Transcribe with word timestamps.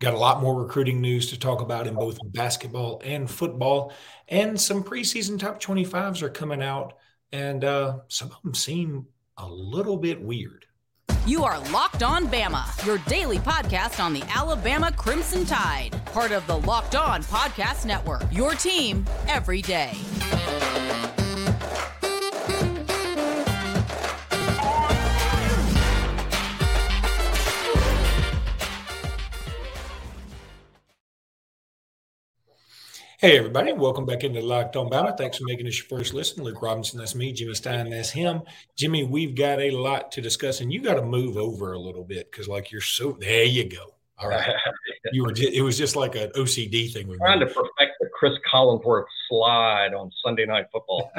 Got 0.00 0.14
a 0.14 0.18
lot 0.18 0.40
more 0.40 0.54
recruiting 0.62 1.00
news 1.00 1.28
to 1.30 1.38
talk 1.38 1.60
about 1.60 1.88
in 1.88 1.94
both 1.94 2.18
basketball 2.32 3.02
and 3.04 3.28
football, 3.28 3.92
and 4.28 4.60
some 4.60 4.84
preseason 4.84 5.40
top 5.40 5.60
25s 5.60 6.22
are 6.22 6.28
coming 6.28 6.62
out, 6.62 6.94
and 7.32 7.64
uh, 7.64 7.98
some 8.06 8.30
of 8.30 8.40
them 8.42 8.54
seem 8.54 9.06
a 9.38 9.48
little 9.48 9.96
bit 9.96 10.22
weird. 10.22 10.66
You 11.26 11.42
are 11.44 11.58
Locked 11.72 12.04
On 12.04 12.28
Bama, 12.28 12.86
your 12.86 12.98
daily 13.08 13.38
podcast 13.38 14.02
on 14.02 14.12
the 14.12 14.22
Alabama 14.34 14.92
Crimson 14.92 15.44
Tide, 15.44 16.00
part 16.06 16.30
of 16.30 16.46
the 16.46 16.58
Locked 16.58 16.94
On 16.94 17.22
Podcast 17.24 17.84
Network, 17.84 18.22
your 18.30 18.54
team 18.54 19.04
every 19.26 19.62
day. 19.62 19.92
Hey, 33.20 33.36
everybody. 33.36 33.72
Welcome 33.72 34.06
back 34.06 34.22
into 34.22 34.40
Locked 34.40 34.76
On 34.76 34.88
Bama. 34.88 35.18
Thanks 35.18 35.38
for 35.38 35.44
making 35.44 35.66
this 35.66 35.76
your 35.76 35.98
first 35.98 36.14
listen. 36.14 36.44
Luke 36.44 36.62
Robinson, 36.62 37.00
that's 37.00 37.16
me. 37.16 37.32
Jimmy 37.32 37.52
Stein, 37.54 37.90
that's 37.90 38.10
him. 38.10 38.42
Jimmy, 38.76 39.02
we've 39.02 39.34
got 39.34 39.58
a 39.58 39.72
lot 39.72 40.12
to 40.12 40.20
discuss, 40.20 40.60
and 40.60 40.72
you 40.72 40.80
got 40.80 40.94
to 40.94 41.02
move 41.02 41.36
over 41.36 41.72
a 41.72 41.78
little 41.80 42.04
bit 42.04 42.30
because, 42.30 42.46
like, 42.46 42.70
you're 42.70 42.80
so 42.80 43.18
there 43.18 43.42
you 43.42 43.68
go. 43.68 43.92
All 44.18 44.28
right. 44.28 44.48
you 45.12 45.24
were 45.24 45.32
just, 45.32 45.52
it 45.52 45.62
was 45.62 45.76
just 45.76 45.96
like 45.96 46.14
an 46.14 46.30
OCD 46.36 46.92
thing. 46.92 47.08
With 47.08 47.18
Trying 47.18 47.40
to 47.40 47.46
perfect 47.46 47.96
the 47.98 48.08
Chris 48.14 48.34
Collinsworth 48.48 49.06
slide 49.28 49.94
on 49.94 50.12
Sunday 50.24 50.46
Night 50.46 50.66
Football. 50.70 51.10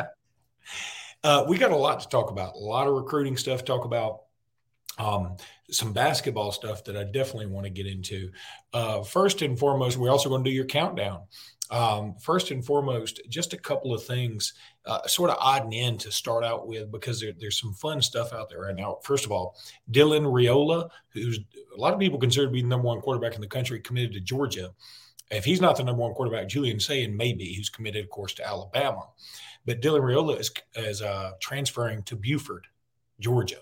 uh, 1.26 1.44
we 1.50 1.58
got 1.58 1.72
a 1.72 1.76
lot 1.76 2.00
to 2.00 2.08
talk 2.08 2.32
about, 2.32 2.56
a 2.56 2.60
lot 2.60 2.88
of 2.88 2.94
recruiting 2.94 3.36
stuff 3.36 3.60
to 3.60 3.66
talk 3.66 3.84
about. 3.84 4.22
Um, 5.00 5.38
some 5.72 5.94
basketball 5.94 6.52
stuff 6.52 6.84
that 6.84 6.98
I 6.98 7.06
definitely 7.06 7.48
want 7.48 7.66
to 7.66 7.72
get 7.72 7.88
into. 7.88 8.32
Uh, 8.74 9.02
first 9.02 9.42
and 9.42 9.58
foremost, 9.58 9.98
we're 9.98 10.12
also 10.12 10.30
going 10.30 10.44
to 10.44 10.50
do 10.50 10.56
your 10.56 10.66
countdown. 10.66 11.22
Um, 11.72 12.16
first 12.20 12.50
and 12.50 12.66
foremost, 12.66 13.22
just 13.30 13.54
a 13.54 13.58
couple 13.58 13.94
of 13.94 14.04
things, 14.04 14.54
uh, 14.86 15.06
sort 15.08 15.30
of 15.30 15.38
odd 15.40 15.66
and 15.66 15.74
end 15.74 16.00
to 16.02 16.12
start 16.12 16.44
out 16.44 16.68
with, 16.68 16.92
because 16.92 17.22
there, 17.22 17.32
there's 17.40 17.60
some 17.60 17.74
fun 17.74 18.02
stuff 18.02 18.34
out 18.34 18.50
there 18.50 18.62
right 18.62 18.76
now. 18.76 18.98
First 19.04 19.26
of 19.26 19.32
all, 19.32 19.56
Dylan 19.92 20.26
Raiola, 20.26 20.90
who's 21.10 21.40
a 21.76 21.80
lot 21.80 21.94
of 21.94 22.00
people 22.00 22.20
consider 22.20 22.48
to 22.48 22.52
be 22.52 22.64
the 22.64 22.68
number 22.68 22.88
one 22.88 23.02
quarterback 23.02 23.36
in 23.36 23.42
the 23.42 23.48
country, 23.48 23.80
committed 23.80 24.14
to 24.14 24.20
Georgia. 24.20 24.74
If 25.30 25.46
he's 25.46 25.62
not 25.62 25.78
the 25.78 25.84
number 25.84 26.02
one 26.02 26.14
quarterback, 26.14 26.50
Julian 26.50 26.80
Sayin 26.80 27.16
may 27.16 27.34
be, 27.34 27.54
who's 27.54 27.70
committed, 27.70 28.04
of 28.04 28.10
course, 28.10 28.34
to 28.34 28.48
Alabama. 28.48 29.08
But 29.64 29.80
Dylan 29.80 30.02
Raiola 30.02 30.40
is, 30.40 30.52
is 30.76 31.04
uh, 31.04 31.34
transferring 31.40 32.02
to 32.04 32.16
Buford, 32.16 32.66
Georgia, 33.20 33.60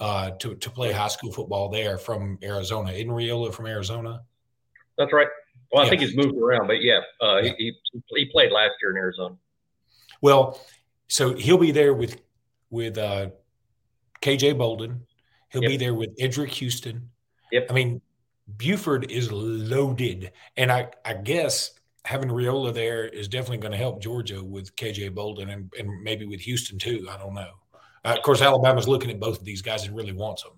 uh, 0.00 0.30
to, 0.32 0.54
to 0.56 0.70
play 0.70 0.92
high 0.92 1.08
school 1.08 1.32
football 1.32 1.68
there 1.68 1.98
from 1.98 2.38
Arizona. 2.42 2.92
Isn't 2.92 3.08
Raiola 3.08 3.52
from 3.52 3.66
Arizona? 3.66 4.22
That's 4.98 5.12
right. 5.12 5.28
Well, 5.72 5.82
I 5.82 5.84
yeah. 5.84 5.90
think 5.90 6.02
he's 6.02 6.16
moved 6.16 6.36
around, 6.38 6.66
but 6.66 6.82
yeah, 6.82 7.00
uh, 7.20 7.40
yeah. 7.42 7.52
He, 7.58 7.72
he 8.08 8.26
played 8.26 8.52
last 8.52 8.72
year 8.80 8.92
in 8.92 8.96
Arizona. 8.96 9.36
Well, 10.20 10.60
so 11.08 11.34
he'll 11.34 11.58
be 11.58 11.72
there 11.72 11.94
with 11.94 12.20
with 12.70 12.96
uh, 12.96 13.30
KJ 14.22 14.56
Bolden. 14.56 15.06
He'll 15.50 15.62
yep. 15.62 15.70
be 15.70 15.76
there 15.76 15.94
with 15.94 16.16
Eddrick 16.18 16.50
Houston. 16.50 17.10
Yep. 17.52 17.66
I 17.70 17.72
mean, 17.72 18.00
Buford 18.56 19.10
is 19.10 19.30
loaded, 19.32 20.32
and 20.56 20.70
I 20.70 20.88
I 21.04 21.14
guess 21.14 21.72
having 22.04 22.28
Raiola 22.28 22.72
there 22.72 23.06
is 23.06 23.28
definitely 23.28 23.58
going 23.58 23.72
to 23.72 23.78
help 23.78 24.00
Georgia 24.00 24.44
with 24.44 24.74
KJ 24.76 25.14
Bolden 25.14 25.48
and, 25.48 25.72
and 25.78 26.02
maybe 26.02 26.26
with 26.26 26.40
Houston 26.40 26.78
too. 26.78 27.06
I 27.10 27.16
don't 27.16 27.34
know. 27.34 27.50
Uh, 28.04 28.14
of 28.16 28.22
course, 28.22 28.42
Alabama's 28.42 28.88
looking 28.88 29.10
at 29.10 29.20
both 29.20 29.38
of 29.38 29.44
these 29.44 29.62
guys 29.62 29.86
and 29.86 29.96
really 29.96 30.12
wants 30.12 30.42
them. 30.42 30.52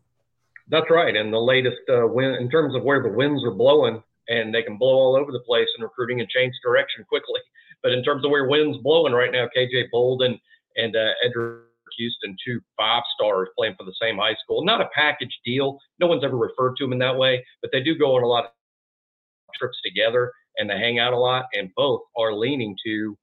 That's 0.69 0.91
right. 0.91 1.15
And 1.15 1.33
the 1.33 1.39
latest 1.39 1.79
uh, 1.89 2.07
win 2.07 2.35
in 2.35 2.51
terms 2.51 2.75
of 2.75 2.83
where 2.83 3.03
the 3.03 3.09
winds 3.09 3.45
are 3.45 3.53
blowing, 3.53 4.03
and 4.29 4.53
they 4.53 4.63
can 4.63 4.77
blow 4.77 4.95
all 4.95 5.17
over 5.17 5.31
the 5.31 5.41
place 5.41 5.69
in 5.79 5.85
recruiting 5.85 6.21
and 6.21 6.29
change 6.29 6.55
direction 6.63 7.05
quickly. 7.09 7.41
But 7.83 7.93
in 7.93 8.03
terms 8.03 8.25
of 8.25 8.31
where 8.33 8.49
wind's 8.49 8.79
blowing 8.79 9.13
right 9.13 9.31
now, 9.31 9.49
KJ 9.57 9.91
Bolden 9.93 10.41
and 10.77 10.97
uh, 10.97 11.11
Eddrick 11.25 11.61
Houston, 11.99 12.37
two 12.45 12.61
five 12.77 13.03
stars 13.15 13.49
playing 13.57 13.75
for 13.79 13.85
the 13.85 13.95
same 14.01 14.17
high 14.17 14.35
school. 14.43 14.65
Not 14.65 14.81
a 14.81 14.89
package 14.95 15.39
deal. 15.45 15.79
No 16.01 16.07
one's 16.07 16.25
ever 16.25 16.37
referred 16.37 16.77
to 16.77 16.85
them 16.85 16.95
in 16.95 16.99
that 17.01 17.17
way, 17.17 17.45
but 17.63 17.71
they 17.73 17.83
do 17.83 17.97
go 17.97 18.17
on 18.17 18.23
a 18.23 18.27
lot 18.27 18.45
of 18.47 18.51
trips 19.55 19.79
together 19.85 20.33
and 20.59 20.69
they 20.69 20.79
hang 20.79 20.99
out 20.99 21.13
a 21.13 21.19
lot. 21.19 21.47
And 21.55 21.71
both 21.77 22.01
are 22.17 22.33
leaning 22.33 22.77
to 22.87 23.17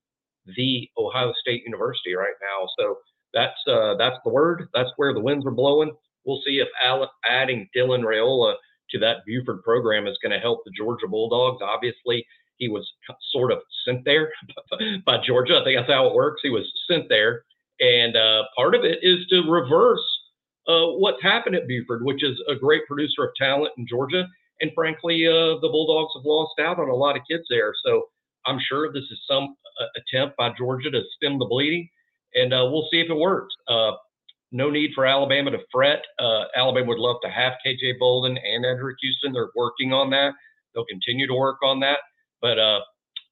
the 0.56 0.90
Ohio 0.98 1.34
State 1.42 1.64
University 1.66 2.14
right 2.14 2.36
now. 2.42 2.68
So 2.78 2.98
that's 3.34 3.60
uh, 3.68 3.96
that's 3.98 4.18
the 4.24 4.32
word. 4.32 4.68
That's 4.74 4.92
where 4.98 5.14
the 5.14 5.20
winds 5.20 5.46
are 5.46 5.52
blowing. 5.52 5.92
We'll 6.26 6.42
see 6.46 6.60
if 6.60 6.68
adding 7.26 7.70
Dylan 7.76 8.04
Raiola 8.04 8.56
to 8.92 9.00
that 9.00 9.26
Buford 9.26 9.64
program 9.64 10.08
is 10.08 10.18
going 10.22 10.32
to 10.32 10.40
help 10.40 10.62
the 10.64 10.72
Georgia 10.72 11.08
Bulldogs. 11.08 11.62
Obviously, 11.62 12.26
he 12.58 12.70
was 12.70 12.90
sort 13.32 13.52
of 13.52 13.60
sent 13.86 14.06
there 14.06 14.32
by 15.06 15.18
Georgia. 15.26 15.60
I 15.60 15.64
think 15.64 15.80
that's 15.80 15.92
how 15.92 16.08
it 16.08 16.16
works. 16.16 16.42
He 16.44 16.50
was 16.50 16.72
sent 16.90 17.10
there. 17.10 17.44
And 17.80 18.16
uh, 18.16 18.44
part 18.56 18.76
of 18.76 18.84
it 18.84 19.00
is 19.02 19.26
to 19.30 19.42
reverse 19.50 20.06
uh, 20.68 20.96
what's 20.98 21.22
happened 21.22 21.56
at 21.56 21.68
Buford, 21.68 22.06
which 22.06 22.24
is 22.24 22.40
a 22.48 22.56
great 22.56 22.86
producer 22.88 23.26
of 23.26 23.32
talent 23.36 23.74
in 23.78 23.88
Georgia. 23.88 24.26
And 24.62 24.72
frankly, 24.74 25.28
uh, 25.28 25.60
the 25.60 25.70
Bulldogs 25.70 26.14
have 26.16 26.26
lost 26.26 26.60
out 26.60 26.80
on 26.80 26.90
a 26.90 26.96
lot 26.96 27.18
of 27.18 27.24
kids 27.30 27.44
there. 27.50 27.74
So 27.84 28.06
I'm 28.46 28.60
sure 28.70 28.94
this 28.94 29.04
is 29.04 29.20
some 29.28 29.56
uh, 29.82 29.86
attempt 29.98 30.38
by 30.38 30.52
Georgia 30.58 30.92
to 30.92 31.02
stem 31.18 31.40
the 31.40 31.46
bleeding. 31.46 31.90
And 32.36 32.54
uh, 32.54 32.68
we'll 32.70 32.88
see 32.92 33.00
if 33.00 33.10
it 33.10 33.16
works. 33.16 33.54
Uh, 33.68 33.92
no 34.52 34.70
need 34.70 34.92
for 34.94 35.06
Alabama 35.06 35.52
to 35.52 35.60
fret. 35.72 36.04
Uh, 36.20 36.46
Alabama 36.56 36.88
would 36.88 37.00
love 37.00 37.18
to 37.24 37.30
have 37.30 37.54
KJ 37.66 38.00
Bolden 38.00 38.38
and 38.38 38.64
Eddrick 38.64 38.96
Houston. 39.02 39.34
They're 39.34 39.50
working 39.56 39.94
on 39.94 40.10
that. 40.12 40.34
They'll 40.74 40.86
continue 40.86 41.28
to 41.28 41.34
work 41.34 41.58
on 41.64 41.80
that. 41.82 42.00
But 42.42 42.60
uh, 42.60 42.82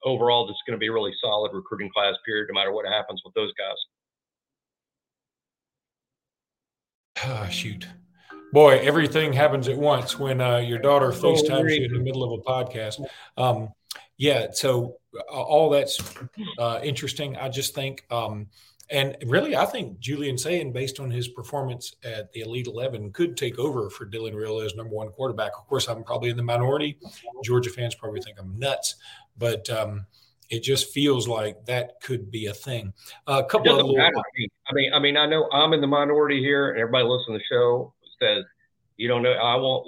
overall, 0.04 0.48
this 0.48 0.56
is 0.56 0.62
going 0.66 0.78
to 0.78 0.80
be 0.80 0.88
a 0.88 0.92
really 0.92 1.14
solid 1.22 1.52
recruiting 1.54 1.92
class 1.94 2.16
period, 2.26 2.48
no 2.50 2.60
matter 2.60 2.72
what 2.72 2.86
happens 2.88 3.22
with 3.24 3.34
those 3.36 3.52
guys. 3.54 3.78
Ah, 7.24 7.48
shoot. 7.50 7.88
Boy, 8.52 8.80
everything 8.80 9.32
happens 9.32 9.68
at 9.68 9.78
once 9.78 10.20
when 10.20 10.42
uh, 10.42 10.58
your 10.58 10.80
daughter 10.80 11.10
FaceTimes 11.12 11.78
you 11.78 11.86
in 11.86 11.94
the 11.94 12.00
middle 12.00 12.24
of 12.24 12.40
a 12.40 12.44
podcast. 12.44 13.06
Um, 13.38 13.70
yeah, 14.18 14.48
so 14.52 14.98
uh, 15.16 15.42
all 15.42 15.70
that's 15.70 16.02
uh, 16.58 16.80
interesting. 16.84 17.38
I 17.38 17.50
just 17.50 17.74
think 17.74 18.06
um, 18.12 18.48
and 18.92 19.16
really, 19.26 19.56
I 19.56 19.66
think 19.66 20.00
Julian 20.00 20.38
Sayin, 20.38 20.72
based 20.72 21.00
on 21.00 21.10
his 21.10 21.28
performance 21.30 21.96
at 22.04 22.32
the 22.34 22.42
Elite 22.42 22.68
11, 22.68 23.12
could 23.14 23.38
take 23.38 23.58
over 23.58 23.90
for 23.90 24.06
Dylan 24.06 24.34
Raiola 24.34 24.66
as 24.66 24.76
number 24.76 24.94
one 24.94 25.10
quarterback. 25.10 25.54
Of 25.58 25.66
course, 25.68 25.88
I'm 25.88 26.04
probably 26.04 26.30
in 26.30 26.38
the 26.38 26.44
minority. 26.44 26.98
Georgia 27.44 27.70
fans 27.70 27.96
probably 27.96 28.22
think 28.22 28.38
I'm 28.40 28.60
nuts, 28.60 28.96
but 29.38 29.70
um, 29.70 30.06
it 30.50 30.62
just 30.62 30.92
feels 30.92 31.28
like 31.28 31.66
that 31.66 32.02
could 32.02 32.30
be 32.30 32.48
a 32.48 32.54
thing. 32.54 32.94
Uh, 33.28 33.42
a 33.46 33.50
couple 33.50 33.72
of 33.72 33.78
little, 33.78 34.00
I 34.00 34.74
mean, 34.74 34.94
I 34.94 35.00
mean, 35.00 35.18
I 35.18 35.26
know 35.26 35.50
I'm 35.52 35.74
in 35.74 35.82
the 35.82 35.88
minority 35.88 36.40
here, 36.40 36.72
and 36.72 36.80
everybody 36.80 37.06
listening 37.06 37.40
to 37.40 37.44
the 37.44 37.56
show 37.56 37.94
says 38.22 38.44
you 38.98 39.08
don't 39.08 39.24
know. 39.24 39.32
I 39.32 39.56
won't, 39.56 39.88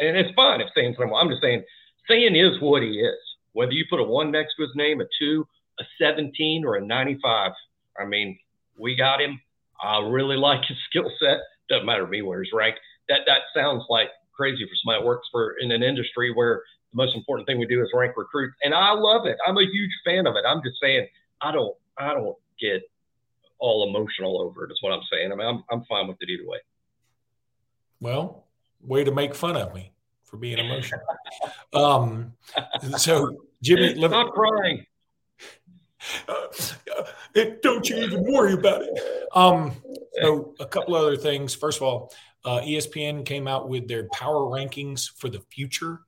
and 0.00 0.16
it's 0.16 0.34
fine 0.34 0.62
if 0.62 0.68
Sayin's 0.74 0.98
number. 0.98 1.14
I'm 1.14 1.28
just 1.28 1.42
saying, 1.42 1.62
Sayin 2.08 2.34
is 2.34 2.60
what 2.60 2.82
he 2.82 3.00
is. 3.00 3.18
Whether 3.52 3.72
you 3.72 3.84
put 3.90 4.00
a 4.00 4.04
one 4.04 4.30
next 4.30 4.54
to 4.56 4.62
his 4.62 4.72
name, 4.74 5.00
a 5.00 5.04
two, 5.18 5.46
a 5.78 5.84
17, 6.00 6.64
or 6.64 6.76
a 6.76 6.80
95 6.80 7.52
I 8.00 8.06
mean, 8.06 8.38
we 8.78 8.96
got 8.96 9.20
him. 9.20 9.40
I 9.82 9.98
really 10.00 10.36
like 10.36 10.64
his 10.66 10.76
skill 10.88 11.10
set. 11.20 11.38
Doesn't 11.68 11.86
matter 11.86 12.04
to 12.04 12.10
me 12.10 12.22
where 12.22 12.42
he's 12.42 12.52
ranked. 12.52 12.80
That 13.08 13.20
that 13.26 13.42
sounds 13.54 13.84
like 13.88 14.08
crazy 14.34 14.64
for 14.64 14.74
somebody 14.82 15.02
that 15.02 15.06
works 15.06 15.28
for 15.32 15.54
in 15.60 15.72
an 15.72 15.82
industry 15.82 16.32
where 16.32 16.62
the 16.92 16.96
most 16.96 17.16
important 17.16 17.46
thing 17.46 17.58
we 17.58 17.66
do 17.66 17.82
is 17.82 17.88
rank 17.94 18.14
recruits, 18.16 18.56
and 18.62 18.74
I 18.74 18.92
love 18.92 19.26
it. 19.26 19.36
I'm 19.46 19.56
a 19.56 19.62
huge 19.62 19.90
fan 20.04 20.26
of 20.26 20.36
it. 20.36 20.44
I'm 20.46 20.62
just 20.64 20.76
saying 20.80 21.06
I 21.40 21.52
don't 21.52 21.74
I 21.98 22.14
don't 22.14 22.36
get 22.60 22.82
all 23.58 23.88
emotional 23.88 24.40
over 24.40 24.64
it. 24.64 24.72
Is 24.72 24.78
what 24.80 24.92
I'm 24.92 25.02
saying. 25.10 25.32
I 25.32 25.34
mean, 25.34 25.46
I'm 25.46 25.64
I'm 25.70 25.84
fine 25.84 26.08
with 26.08 26.16
it 26.20 26.30
either 26.30 26.48
way. 26.48 26.58
Well, 28.00 28.44
way 28.82 29.04
to 29.04 29.12
make 29.12 29.34
fun 29.34 29.56
of 29.56 29.74
me 29.74 29.92
for 30.24 30.36
being 30.36 30.58
emotional. 30.58 31.00
um, 31.72 32.32
so 32.98 33.36
Jimmy, 33.62 33.94
let 33.96 34.10
me, 34.10 34.16
stop 34.16 34.34
crying. 34.34 34.86
Uh, 36.28 36.46
don't 37.62 37.88
you 37.88 37.96
even 37.96 38.24
worry 38.32 38.54
about 38.54 38.82
it. 38.82 38.98
Um, 39.34 39.72
so 40.22 40.54
a 40.60 40.66
couple 40.66 40.94
other 40.94 41.16
things. 41.16 41.54
First 41.54 41.78
of 41.78 41.82
all, 41.82 42.12
uh, 42.44 42.60
ESPN 42.60 43.24
came 43.24 43.48
out 43.48 43.68
with 43.68 43.88
their 43.88 44.08
power 44.12 44.46
rankings 44.46 45.10
for 45.18 45.28
the 45.28 45.40
future. 45.50 46.00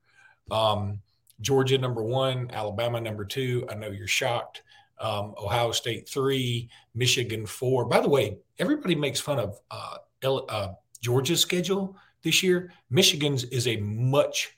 Um, 0.49 1.01
Georgia 1.41 1.77
number 1.77 2.03
one, 2.03 2.49
Alabama 2.51 2.99
number 2.99 3.25
two. 3.25 3.65
I 3.69 3.75
know 3.75 3.89
you're 3.89 4.07
shocked. 4.07 4.63
Um, 4.99 5.33
Ohio 5.37 5.71
State 5.71 6.09
three, 6.09 6.69
Michigan 6.95 7.45
four. 7.45 7.85
By 7.85 8.01
the 8.01 8.09
way, 8.09 8.37
everybody 8.57 8.95
makes 8.95 9.19
fun 9.19 9.39
of 9.39 9.59
uh, 9.71 9.97
uh, 10.23 10.73
Georgia's 11.01 11.39
schedule 11.39 11.95
this 12.23 12.43
year. 12.43 12.73
Michigan's 12.89 13.45
is 13.45 13.67
a 13.67 13.77
much 13.77 14.57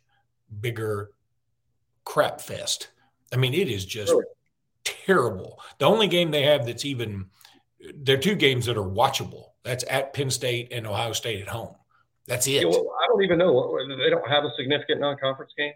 bigger 0.62 1.12
crap 2.06 2.41
fest. 2.41 2.89
I 3.31 3.38
mean, 3.38 3.53
it 3.53 3.69
is 3.69 3.85
just 3.85 4.13
terrible. 4.83 5.60
The 5.80 5.86
only 5.86 6.07
game 6.07 6.31
they 6.31 6.44
have 6.44 6.66
that's 6.66 6.86
even 6.86 7.28
they're 7.95 8.18
two 8.18 8.36
games 8.36 8.66
that 8.66 8.78
are 8.78 8.83
watchable. 8.83 9.45
That's 9.63 9.83
at 9.89 10.13
Penn 10.13 10.30
State 10.30 10.72
and 10.72 10.88
Ohio 10.88 11.13
State 11.13 11.42
at 11.42 11.48
home. 11.48 11.75
That's 12.28 12.48
it. 12.48 12.63
Yeah, 12.63 12.66
well, 12.66 12.92
I 13.04 13.07
don't 13.07 13.24
even 13.24 13.38
know. 13.38 13.78
They 13.98 14.10
don't 14.10 14.30
have 14.30 14.44
a 14.44 14.51
significant 14.57 15.01
non-conference 15.01 15.54
game. 15.57 15.74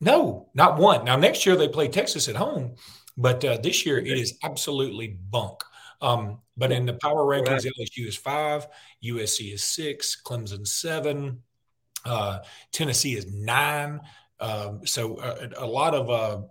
No, 0.00 0.48
not 0.54 0.78
one. 0.78 1.04
Now 1.04 1.16
next 1.16 1.46
year 1.46 1.56
they 1.56 1.68
play 1.68 1.88
Texas 1.88 2.28
at 2.28 2.36
home, 2.36 2.76
but 3.16 3.44
uh, 3.44 3.58
this 3.62 3.86
year 3.86 3.98
it 3.98 4.18
is 4.18 4.38
absolutely 4.42 5.08
bunk. 5.08 5.60
Um, 6.00 6.40
but 6.56 6.72
in 6.72 6.86
the 6.86 6.94
power 6.94 7.24
rankings, 7.24 7.66
LSU 7.66 8.06
is 8.06 8.16
five, 8.16 8.66
USC 9.02 9.54
is 9.54 9.64
six, 9.64 10.20
Clemson 10.22 10.66
seven, 10.66 11.42
uh, 12.04 12.40
Tennessee 12.72 13.14
is 13.14 13.26
nine. 13.32 14.00
Um, 14.40 14.86
so 14.86 15.16
uh, 15.16 15.48
a 15.56 15.66
lot 15.66 15.94
of 15.94 16.10
uh, 16.10 16.42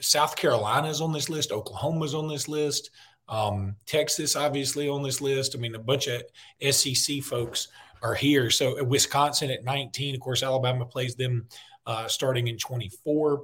South 0.00 0.36
Carolina 0.36 0.88
is 0.88 1.00
on 1.00 1.12
this 1.12 1.28
list, 1.28 1.52
Oklahoma's 1.52 2.14
on 2.14 2.28
this 2.28 2.48
list, 2.48 2.90
um, 3.28 3.76
Texas 3.86 4.36
obviously 4.36 4.88
on 4.88 5.02
this 5.02 5.20
list. 5.20 5.54
I 5.54 5.58
mean, 5.58 5.74
a 5.74 5.78
bunch 5.78 6.08
of 6.08 6.22
SEC 6.70 7.22
folks 7.22 7.68
are 8.02 8.14
here. 8.14 8.50
So 8.50 8.80
uh, 8.80 8.84
Wisconsin 8.84 9.50
at 9.50 9.64
19, 9.64 10.14
of 10.14 10.20
course, 10.20 10.42
Alabama 10.42 10.84
plays 10.84 11.14
them 11.14 11.46
uh, 11.86 12.06
starting 12.06 12.48
in 12.48 12.58
24. 12.58 13.42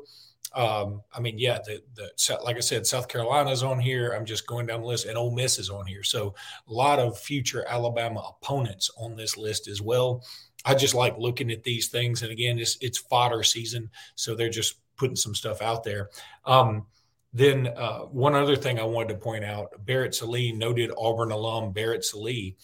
Um, 0.52 1.02
I 1.14 1.20
mean, 1.20 1.38
yeah, 1.38 1.58
the, 1.64 1.81
the 1.94 2.38
like 2.43 2.56
I 2.56 2.61
said, 2.61 2.85
South 2.85 3.08
Carolina's 3.08 3.62
on 3.62 3.79
here. 3.79 4.11
I'm 4.11 4.25
just 4.25 4.47
going 4.47 4.67
down 4.67 4.81
the 4.81 4.87
list, 4.87 5.06
and 5.06 5.17
Ole 5.17 5.31
Miss 5.31 5.58
is 5.58 5.70
on 5.70 5.87
here. 5.87 6.02
So 6.02 6.35
a 6.69 6.73
lot 6.73 6.99
of 6.99 7.19
future 7.19 7.64
Alabama 7.69 8.35
opponents 8.37 8.91
on 8.99 9.14
this 9.14 9.37
list 9.37 9.69
as 9.69 9.81
well. 9.81 10.25
I 10.64 10.74
just 10.74 10.94
like 10.94 11.16
looking 11.18 11.50
at 11.50 11.62
these 11.62 11.88
things, 11.88 12.22
and 12.22 12.30
again, 12.30 12.58
it's 12.58 12.76
it's 12.80 12.98
fodder 12.98 13.42
season, 13.42 13.90
so 14.14 14.34
they're 14.34 14.50
just 14.50 14.76
putting 14.96 15.16
some 15.16 15.34
stuff 15.34 15.62
out 15.62 15.84
there. 15.84 16.10
Um, 16.44 16.86
then 17.32 17.68
uh, 17.68 18.00
one 18.00 18.34
other 18.34 18.56
thing 18.56 18.78
I 18.78 18.84
wanted 18.84 19.14
to 19.14 19.20
point 19.20 19.44
out: 19.44 19.72
Barrett 19.84 20.14
Sallee, 20.14 20.52
noted 20.52 20.90
Auburn 20.98 21.30
alum 21.30 21.72
Barrett 21.72 22.04
Sallee, 22.04 22.56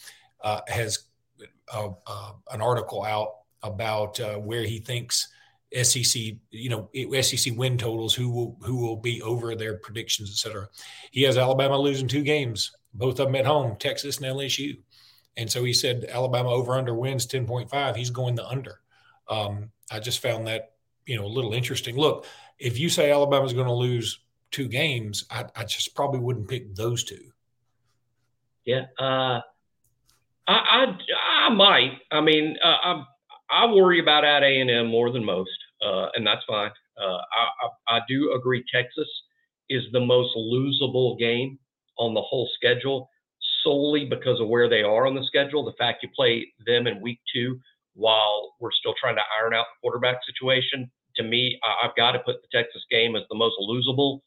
uh, 0.42 0.60
has 0.68 1.04
uh, 1.72 1.88
uh 2.06 2.32
an 2.50 2.60
article 2.60 3.02
out 3.02 3.30
about 3.62 4.20
uh, 4.20 4.34
where 4.36 4.62
he 4.62 4.78
thinks 4.78 5.28
SEC, 5.82 6.22
you 6.50 6.68
know, 6.68 6.90
SEC 7.22 7.56
win 7.56 7.76
totals, 7.76 8.14
who 8.14 8.30
will 8.30 8.56
who 8.62 8.76
will 8.76 8.96
be 8.96 9.20
over 9.22 9.54
their 9.54 9.78
predictions, 9.78 10.30
et 10.30 10.36
cetera. 10.36 10.68
He 11.10 11.22
has 11.22 11.36
Alabama 11.36 11.78
losing 11.78 12.08
two 12.08 12.22
games, 12.22 12.72
both 12.94 13.18
of 13.20 13.26
them 13.26 13.36
at 13.36 13.46
home, 13.46 13.76
Texas 13.76 14.18
and 14.18 14.26
LSU. 14.26 14.78
And 15.36 15.50
so 15.50 15.64
he 15.64 15.72
said 15.72 16.06
Alabama 16.08 16.50
over 16.50 16.72
under 16.72 16.94
wins 16.94 17.26
10.5. 17.26 17.96
He's 17.96 18.10
going 18.10 18.34
the 18.34 18.46
under. 18.46 18.80
Um, 19.28 19.70
I 19.90 20.00
just 20.00 20.20
found 20.20 20.46
that, 20.46 20.72
you 21.04 21.16
know, 21.16 21.26
a 21.26 21.28
little 21.28 21.52
interesting. 21.52 21.96
Look, 21.96 22.26
if 22.58 22.78
you 22.78 22.88
say 22.88 23.10
Alabama's 23.10 23.52
going 23.52 23.66
to 23.66 23.72
lose 23.72 24.20
two 24.50 24.68
games, 24.68 25.24
I, 25.30 25.44
I, 25.54 25.64
just 25.64 25.94
probably 25.94 26.20
wouldn't 26.20 26.48
pick 26.48 26.74
those 26.74 27.04
two. 27.04 27.32
Yeah. 28.64 28.86
Uh, 28.98 29.40
I, 30.48 30.54
I, 30.54 30.98
I 31.46 31.48
might. 31.50 31.98
I 32.10 32.20
mean, 32.20 32.56
uh, 32.64 32.68
I, 32.68 33.04
I 33.50 33.66
worry 33.66 34.00
about 34.00 34.24
at 34.24 34.42
A&M 34.42 34.86
more 34.86 35.10
than 35.10 35.24
most 35.24 35.50
uh, 35.82 36.06
and 36.14 36.26
that's 36.26 36.44
fine. 36.46 36.70
Uh, 37.00 37.18
I, 37.18 37.48
I, 37.88 37.96
I 37.96 38.00
do 38.08 38.32
agree 38.32 38.64
Texas 38.72 39.08
is 39.68 39.82
the 39.92 40.00
most 40.00 40.34
losable 40.36 41.18
game 41.18 41.58
on 41.98 42.14
the 42.14 42.22
whole 42.22 42.48
schedule 42.54 43.10
solely 43.66 44.04
because 44.04 44.40
of 44.40 44.48
where 44.48 44.68
they 44.68 44.82
are 44.82 45.06
on 45.06 45.16
the 45.16 45.24
schedule. 45.24 45.64
The 45.64 45.76
fact 45.76 46.04
you 46.04 46.08
play 46.14 46.46
them 46.64 46.86
in 46.86 47.00
week 47.00 47.18
two 47.34 47.58
while 47.94 48.54
we're 48.60 48.70
still 48.70 48.94
trying 49.00 49.16
to 49.16 49.22
iron 49.42 49.54
out 49.54 49.66
the 49.66 49.80
quarterback 49.82 50.18
situation. 50.24 50.88
To 51.16 51.24
me, 51.24 51.58
I, 51.64 51.86
have 51.86 51.96
got 51.96 52.12
to 52.12 52.20
put 52.20 52.36
the 52.42 52.48
Texas 52.52 52.82
game 52.90 53.16
as 53.16 53.22
the 53.28 53.36
most 53.36 53.56
losable 53.60 54.20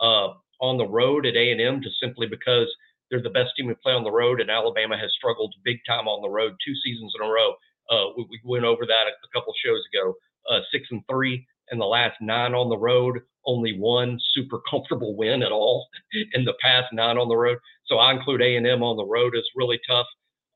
uh, 0.00 0.34
on 0.60 0.76
the 0.76 0.86
road 0.86 1.24
at 1.24 1.36
A&M, 1.36 1.80
just 1.82 1.98
simply 2.00 2.26
because 2.26 2.68
they're 3.10 3.22
the 3.22 3.30
best 3.30 3.50
team 3.56 3.68
to 3.68 3.74
play 3.76 3.92
on 3.92 4.04
the 4.04 4.10
road, 4.10 4.40
and 4.40 4.50
Alabama 4.50 4.98
has 4.98 5.10
struggled 5.16 5.54
big 5.64 5.78
time 5.86 6.08
on 6.08 6.20
the 6.20 6.28
road 6.28 6.54
two 6.64 6.74
seasons 6.84 7.12
in 7.18 7.26
a 7.26 7.30
row. 7.30 7.54
Uh, 7.90 8.12
we, 8.16 8.26
we, 8.30 8.40
went 8.44 8.64
over 8.64 8.86
that 8.86 9.06
a 9.06 9.28
couple 9.32 9.52
shows 9.64 9.82
ago 9.92 10.14
uh, 10.50 10.60
six 10.70 10.86
and 10.90 11.02
three 11.10 11.46
in 11.70 11.78
the 11.78 11.86
last 11.86 12.16
nine 12.20 12.54
on 12.54 12.68
the 12.68 12.78
road, 12.78 13.20
only 13.46 13.78
one 13.78 14.18
super 14.34 14.60
comfortable 14.70 15.16
win 15.16 15.42
at 15.42 15.52
all 15.52 15.88
in 16.32 16.44
the 16.44 16.54
past 16.62 16.86
nine 16.92 17.18
on 17.18 17.28
the 17.28 17.36
road. 17.36 17.58
So 17.92 17.98
I 17.98 18.10
include 18.14 18.40
A 18.40 18.56
and 18.56 18.66
M 18.66 18.82
on 18.82 18.96
the 18.96 19.04
road 19.04 19.36
as 19.36 19.44
really 19.54 19.78
tough. 19.86 20.06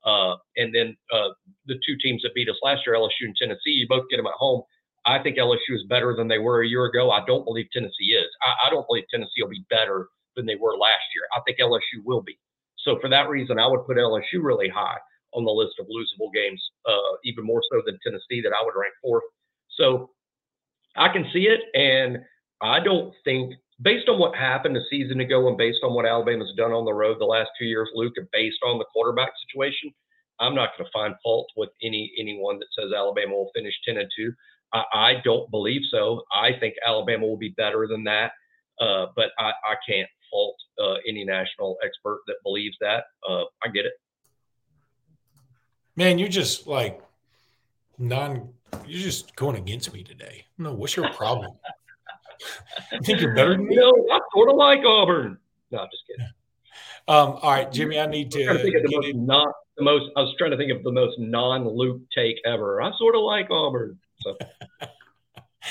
Uh, 0.03 0.37
and 0.55 0.73
then 0.73 0.97
uh, 1.13 1.29
the 1.67 1.75
two 1.85 1.95
teams 2.01 2.23
that 2.23 2.33
beat 2.33 2.49
us 2.49 2.55
last 2.63 2.81
year, 2.83 2.95
LSU 2.95 3.29
and 3.29 3.35
Tennessee, 3.35 3.77
you 3.77 3.87
both 3.87 4.05
get 4.09 4.17
them 4.17 4.25
at 4.25 4.33
home. 4.33 4.63
I 5.05 5.19
think 5.19 5.37
LSU 5.37 5.75
is 5.75 5.83
better 5.87 6.15
than 6.15 6.27
they 6.27 6.39
were 6.39 6.63
a 6.63 6.67
year 6.67 6.85
ago. 6.85 7.11
I 7.11 7.23
don't 7.27 7.45
believe 7.45 7.67
Tennessee 7.71 8.17
is. 8.17 8.25
I, 8.41 8.67
I 8.67 8.69
don't 8.71 8.87
believe 8.87 9.03
Tennessee 9.11 9.43
will 9.43 9.49
be 9.49 9.65
better 9.69 10.07
than 10.35 10.47
they 10.47 10.55
were 10.55 10.77
last 10.77 11.05
year. 11.13 11.27
I 11.35 11.41
think 11.45 11.59
LSU 11.59 12.03
will 12.03 12.23
be. 12.23 12.39
So 12.79 12.97
for 12.99 13.09
that 13.09 13.29
reason, 13.29 13.59
I 13.59 13.67
would 13.67 13.85
put 13.85 13.97
LSU 13.97 14.41
really 14.41 14.69
high 14.69 14.97
on 15.33 15.45
the 15.45 15.51
list 15.51 15.75
of 15.79 15.85
losable 15.85 16.33
games, 16.33 16.63
uh, 16.87 17.17
even 17.23 17.45
more 17.45 17.61
so 17.71 17.83
than 17.85 17.99
Tennessee, 18.03 18.41
that 18.41 18.53
I 18.59 18.65
would 18.65 18.73
rank 18.75 18.93
fourth. 18.99 19.25
So 19.77 20.09
I 20.95 21.09
can 21.13 21.27
see 21.31 21.47
it, 21.47 21.59
and 21.75 22.17
I 22.63 22.79
don't 22.79 23.13
think, 23.23 23.53
based 23.81 24.09
on 24.09 24.19
what 24.19 24.35
happened 24.35 24.77
a 24.77 24.81
season 24.89 25.19
ago, 25.19 25.47
and 25.47 25.57
based 25.57 25.79
on 25.83 25.93
what 25.93 26.05
Alabama's 26.05 26.53
done 26.57 26.71
on 26.71 26.85
the 26.85 26.93
road 26.93 27.17
the 27.19 27.25
last 27.25 27.49
two 27.59 27.65
years, 27.65 27.89
Luke, 27.93 28.13
and 28.15 28.27
based 28.31 28.59
on 28.65 28.77
the 28.77 28.85
quarterback 28.91 29.31
situation, 29.47 29.91
I'm 30.39 30.55
not 30.55 30.69
going 30.77 30.85
to 30.85 30.91
find 30.91 31.15
fault 31.23 31.47
with 31.55 31.69
any 31.83 32.11
anyone 32.19 32.59
that 32.59 32.67
says 32.77 32.91
Alabama 32.95 33.33
will 33.33 33.51
finish 33.55 33.73
10 33.85 33.97
and 33.97 34.11
2. 34.15 34.33
I, 34.73 34.83
I 34.93 35.13
don't 35.23 35.49
believe 35.51 35.81
so. 35.89 36.23
I 36.31 36.51
think 36.59 36.75
Alabama 36.85 37.25
will 37.25 37.37
be 37.37 37.53
better 37.57 37.87
than 37.87 38.03
that, 38.05 38.31
uh, 38.79 39.07
but 39.15 39.31
I, 39.39 39.49
I, 39.49 39.75
can't 39.87 40.09
fault 40.29 40.55
uh, 40.79 40.95
any 41.07 41.23
national 41.23 41.77
expert 41.83 42.19
that 42.27 42.35
believes 42.43 42.75
that. 42.81 43.05
Uh, 43.27 43.43
I 43.63 43.69
get 43.73 43.85
it. 43.85 43.93
Man, 45.95 46.19
you're 46.19 46.29
just 46.29 46.67
like 46.67 47.01
non 47.97 48.49
you're 48.85 49.01
just 49.01 49.35
going 49.35 49.55
against 49.55 49.93
me 49.93 50.03
today. 50.03 50.45
No, 50.57 50.73
what's 50.73 50.95
your 50.95 51.09
problem? 51.13 51.51
You 52.91 53.01
think 53.03 53.21
you're 53.21 53.35
better 53.35 53.51
than 53.51 53.67
me? 53.67 53.75
No, 53.79 53.91
I 54.11 54.19
sort 54.33 54.49
of 54.49 54.55
like 54.55 54.79
Auburn. 54.85 55.37
No, 55.71 55.79
I'm 55.79 55.87
just 55.91 56.03
kidding. 56.07 56.25
Um, 57.09 57.39
all 57.41 57.51
right, 57.51 57.71
Jimmy, 57.71 57.97
I 57.97 58.05
need 58.05 58.31
to. 58.31 58.49
I 58.49 58.57
think 58.61 58.75
of 58.75 58.83
the 58.83 58.89
most 58.91 59.15
not 59.15 59.53
the 59.77 59.83
most. 59.85 60.11
I 60.17 60.23
was 60.23 60.35
trying 60.37 60.51
to 60.51 60.57
think 60.57 60.73
of 60.73 60.83
the 60.83 60.91
most 60.91 61.17
non-Luke 61.17 62.01
take 62.13 62.35
ever. 62.45 62.81
I 62.81 62.91
sort 62.97 63.15
of 63.15 63.21
like 63.21 63.49
Auburn. 63.49 63.97
So. 64.23 64.35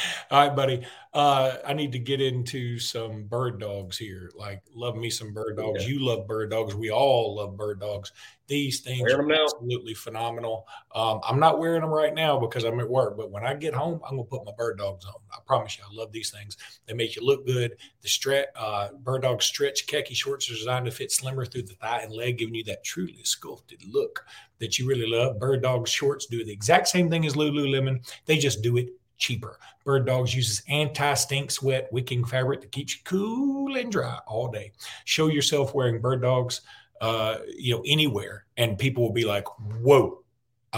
All 0.31 0.47
right, 0.47 0.55
buddy. 0.57 0.87
Uh, 1.13 1.57
I 1.67 1.73
need 1.73 1.93
to 1.93 1.99
get 1.99 2.21
into 2.21 2.79
some 2.79 3.25
bird 3.25 3.59
dogs 3.59 3.97
here. 3.97 4.31
Like, 4.35 4.63
love 4.75 4.97
me 4.97 5.09
some 5.09 5.33
bird 5.33 5.57
dogs. 5.57 5.83
Yeah. 5.83 5.95
You 5.95 6.05
love 6.05 6.27
bird 6.27 6.51
dogs. 6.51 6.75
We 6.75 6.91
all 6.91 7.37
love 7.37 7.57
bird 7.57 7.81
dogs. 7.81 8.13
These 8.49 8.81
things 8.81 9.11
are 9.11 9.33
absolutely 9.33 9.95
phenomenal. 9.95 10.67
Um, 10.95 11.21
I'm 11.25 11.41
not 11.41 11.59
wearing 11.59 11.81
them 11.81 11.91
right 11.91 12.15
now 12.15 12.39
because 12.39 12.65
I'm 12.65 12.79
at 12.81 12.89
work, 12.89 13.17
but 13.17 13.31
when 13.31 13.47
I 13.47 13.55
get 13.55 13.73
home, 13.73 14.01
I'm 14.05 14.17
gonna 14.17 14.25
put 14.25 14.45
my 14.45 14.53
bird 14.59 14.77
dogs 14.77 15.07
on. 15.07 15.15
I 15.33 15.39
promise 15.47 15.79
you, 15.79 15.85
I 15.85 15.95
love 15.95 16.13
these 16.13 16.31
things. 16.31 16.59
They 16.85 16.93
make 16.93 17.17
you 17.17 17.25
look 17.25 17.47
good. 17.47 17.77
The 18.03 18.09
stretch, 18.09 18.49
uh, 18.55 18.89
bird 19.03 19.23
dog 19.23 19.43
stretch 19.43 19.87
khaki 19.87 20.15
shorts 20.15 20.51
are 20.51 20.55
designed 20.55 20.85
to 20.85 20.93
fit 20.93 21.11
slimmer 21.11 21.47
through 21.47 21.63
the 21.63 21.75
thigh 21.75 22.03
and 22.03 22.13
leg, 22.13 22.39
giving 22.39 22.55
you 22.55 22.65
that 22.65 22.85
truly 22.85 23.25
sculpted 23.25 23.83
look 23.89 24.25
that 24.59 24.79
you 24.79 24.87
really 24.87 25.09
love. 25.09 25.41
Bird 25.41 25.63
dog 25.63 25.89
shorts 25.89 26.27
do 26.27 26.45
the 26.45 26.53
exact 26.53 26.89
same 26.89 27.11
thing 27.11 27.27
as 27.27 27.35
Lululemon. 27.35 28.07
They 28.27 28.39
just 28.39 28.63
do 28.63 28.77
it 28.77 28.91
cheaper. 29.19 29.59
Bird 29.85 30.07
Dogs 30.07 30.35
uses 30.35 30.63
anti-stink 30.69 31.51
sweat 31.51 31.89
wicking 31.93 32.25
fabric 32.25 32.61
that 32.61 32.73
keeps 32.73 32.97
you 32.97 33.03
cool 33.05 33.77
and 33.77 33.91
dry 33.91 34.19
all 34.27 34.49
day. 34.49 34.73
Show 35.05 35.29
yourself 35.29 35.75
wearing 35.75 36.01
Bird 36.01 36.23
Dogs, 36.23 36.63
uh, 37.01 37.39
you 37.57 37.75
know, 37.75 37.83
anywhere, 37.87 38.47
and 38.57 38.79
people 38.79 39.03
will 39.03 39.13
be 39.13 39.25
like, 39.25 39.47
"Whoa, 39.83 40.23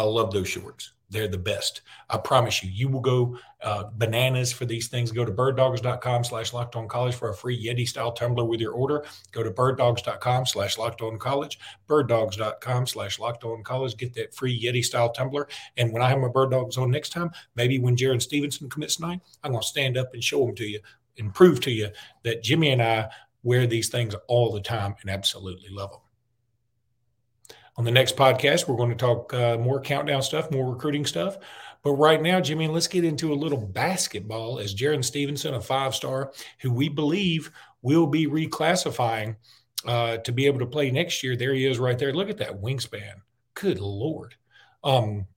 I 0.02 0.06
love 0.06 0.32
those 0.32 0.48
shorts." 0.48 0.92
They're 1.10 1.28
the 1.28 1.38
best. 1.38 1.82
I 2.10 2.18
promise 2.18 2.62
you. 2.62 2.70
You 2.70 2.88
will 2.88 3.00
go 3.00 3.38
uh, 3.62 3.84
bananas 3.94 4.52
for 4.52 4.66
these 4.66 4.88
things. 4.88 5.10
Go 5.10 5.24
to 5.24 5.32
birddogs.com 5.32 6.24
slash 6.24 6.52
locked 6.52 6.76
on 6.76 6.86
college 6.86 7.14
for 7.14 7.30
a 7.30 7.34
free 7.34 7.66
Yeti 7.66 7.88
style 7.88 8.12
tumbler 8.12 8.44
with 8.44 8.60
your 8.60 8.72
order. 8.72 9.04
Go 9.32 9.42
to 9.42 9.50
birddogs.com 9.50 10.46
slash 10.46 10.76
locked 10.76 11.00
on 11.00 11.18
college. 11.18 11.58
Birddogs.com 11.88 12.86
slash 12.86 13.18
locked 13.18 13.44
on 13.44 13.62
college. 13.62 13.96
Get 13.96 14.14
that 14.14 14.34
free 14.34 14.62
Yeti 14.62 14.84
style 14.84 15.10
tumbler. 15.10 15.48
And 15.78 15.92
when 15.92 16.02
I 16.02 16.10
have 16.10 16.18
my 16.18 16.28
bird 16.28 16.50
dogs 16.50 16.76
on 16.76 16.90
next 16.90 17.10
time, 17.10 17.30
maybe 17.56 17.78
when 17.78 17.96
Jared 17.96 18.22
Stevenson 18.22 18.68
commits 18.68 18.96
tonight, 18.96 19.20
I'm 19.42 19.52
going 19.52 19.62
to 19.62 19.68
stand 19.68 19.96
up 19.96 20.12
and 20.12 20.22
show 20.22 20.44
them 20.44 20.54
to 20.56 20.66
you 20.66 20.80
and 21.16 21.34
prove 21.34 21.60
to 21.62 21.70
you 21.70 21.88
that 22.24 22.42
Jimmy 22.42 22.70
and 22.70 22.82
I 22.82 23.08
wear 23.42 23.66
these 23.66 23.88
things 23.88 24.14
all 24.26 24.52
the 24.52 24.60
time 24.60 24.94
and 25.00 25.10
absolutely 25.10 25.70
love 25.70 25.90
them. 25.90 26.00
On 27.78 27.84
the 27.84 27.92
next 27.92 28.16
podcast, 28.16 28.66
we're 28.66 28.76
going 28.76 28.90
to 28.90 28.96
talk 28.96 29.32
uh, 29.32 29.56
more 29.56 29.80
countdown 29.80 30.20
stuff, 30.20 30.50
more 30.50 30.68
recruiting 30.68 31.06
stuff. 31.06 31.38
But 31.84 31.92
right 31.92 32.20
now, 32.20 32.40
Jimmy, 32.40 32.66
let's 32.66 32.88
get 32.88 33.04
into 33.04 33.32
a 33.32 33.36
little 33.36 33.56
basketball 33.56 34.58
as 34.58 34.74
Jarin 34.74 35.04
Stevenson, 35.04 35.54
a 35.54 35.60
five 35.60 35.94
star, 35.94 36.32
who 36.58 36.72
we 36.72 36.88
believe 36.88 37.52
will 37.82 38.08
be 38.08 38.26
reclassifying 38.26 39.36
uh, 39.86 40.16
to 40.16 40.32
be 40.32 40.46
able 40.46 40.58
to 40.58 40.66
play 40.66 40.90
next 40.90 41.22
year. 41.22 41.36
There 41.36 41.54
he 41.54 41.66
is 41.66 41.78
right 41.78 41.96
there. 41.96 42.12
Look 42.12 42.30
at 42.30 42.38
that 42.38 42.60
wingspan. 42.60 43.12
Good 43.54 43.78
Lord. 43.78 44.34
Um, 44.82 45.28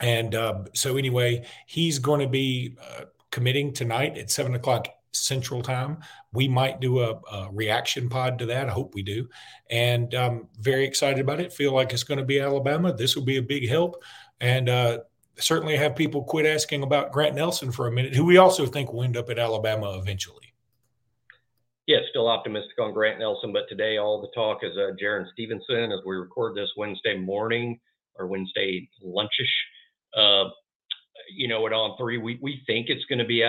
and 0.00 0.36
uh, 0.36 0.64
so, 0.74 0.96
anyway, 0.96 1.44
he's 1.66 1.98
going 1.98 2.20
to 2.20 2.28
be 2.28 2.76
uh, 2.80 3.06
committing 3.32 3.72
tonight 3.72 4.16
at 4.18 4.30
seven 4.30 4.54
o'clock 4.54 4.86
Central 5.12 5.62
Time. 5.62 5.98
We 6.32 6.48
might 6.48 6.80
do 6.80 7.00
a, 7.00 7.20
a, 7.30 7.48
reaction 7.52 8.08
pod 8.08 8.38
to 8.38 8.46
that. 8.46 8.68
I 8.68 8.72
hope 8.72 8.94
we 8.94 9.02
do. 9.02 9.28
And 9.70 10.12
I'm 10.14 10.48
very 10.60 10.84
excited 10.84 11.20
about 11.20 11.40
it. 11.40 11.52
Feel 11.52 11.72
like 11.72 11.92
it's 11.92 12.04
going 12.04 12.18
to 12.18 12.24
be 12.24 12.40
Alabama. 12.40 12.92
This 12.92 13.14
will 13.14 13.24
be 13.24 13.36
a 13.36 13.42
big 13.42 13.68
help. 13.68 14.02
And 14.40 14.68
uh, 14.68 14.98
certainly 15.36 15.76
have 15.76 15.96
people 15.96 16.24
quit 16.24 16.46
asking 16.46 16.82
about 16.82 17.12
Grant 17.12 17.34
Nelson 17.34 17.72
for 17.72 17.86
a 17.86 17.92
minute, 17.92 18.14
who 18.14 18.24
we 18.24 18.38
also 18.38 18.66
think 18.66 18.92
will 18.92 19.02
end 19.02 19.16
up 19.16 19.30
at 19.30 19.38
Alabama 19.38 19.98
eventually. 19.98 20.52
Yeah, 21.86 21.98
still 22.10 22.28
optimistic 22.28 22.78
on 22.78 22.92
Grant 22.92 23.18
Nelson, 23.18 23.52
but 23.52 23.68
today 23.68 23.98
all 23.98 24.20
the 24.20 24.28
talk 24.34 24.58
is 24.62 24.70
uh, 24.76 24.92
Jarin 25.02 25.26
Stevenson 25.32 25.90
as 25.90 25.98
we 26.06 26.14
record 26.14 26.56
this 26.56 26.70
Wednesday 26.76 27.18
morning 27.18 27.80
or 28.14 28.28
Wednesday 28.28 28.88
lunchish. 29.04 29.28
Uh, 30.16 30.48
you 31.34 31.48
know, 31.48 31.66
at 31.66 31.72
On3, 31.72 32.22
we, 32.22 32.38
we 32.40 32.62
think 32.66 32.88
it's 32.88 33.04
going 33.06 33.18
to 33.18 33.24
be 33.24 33.42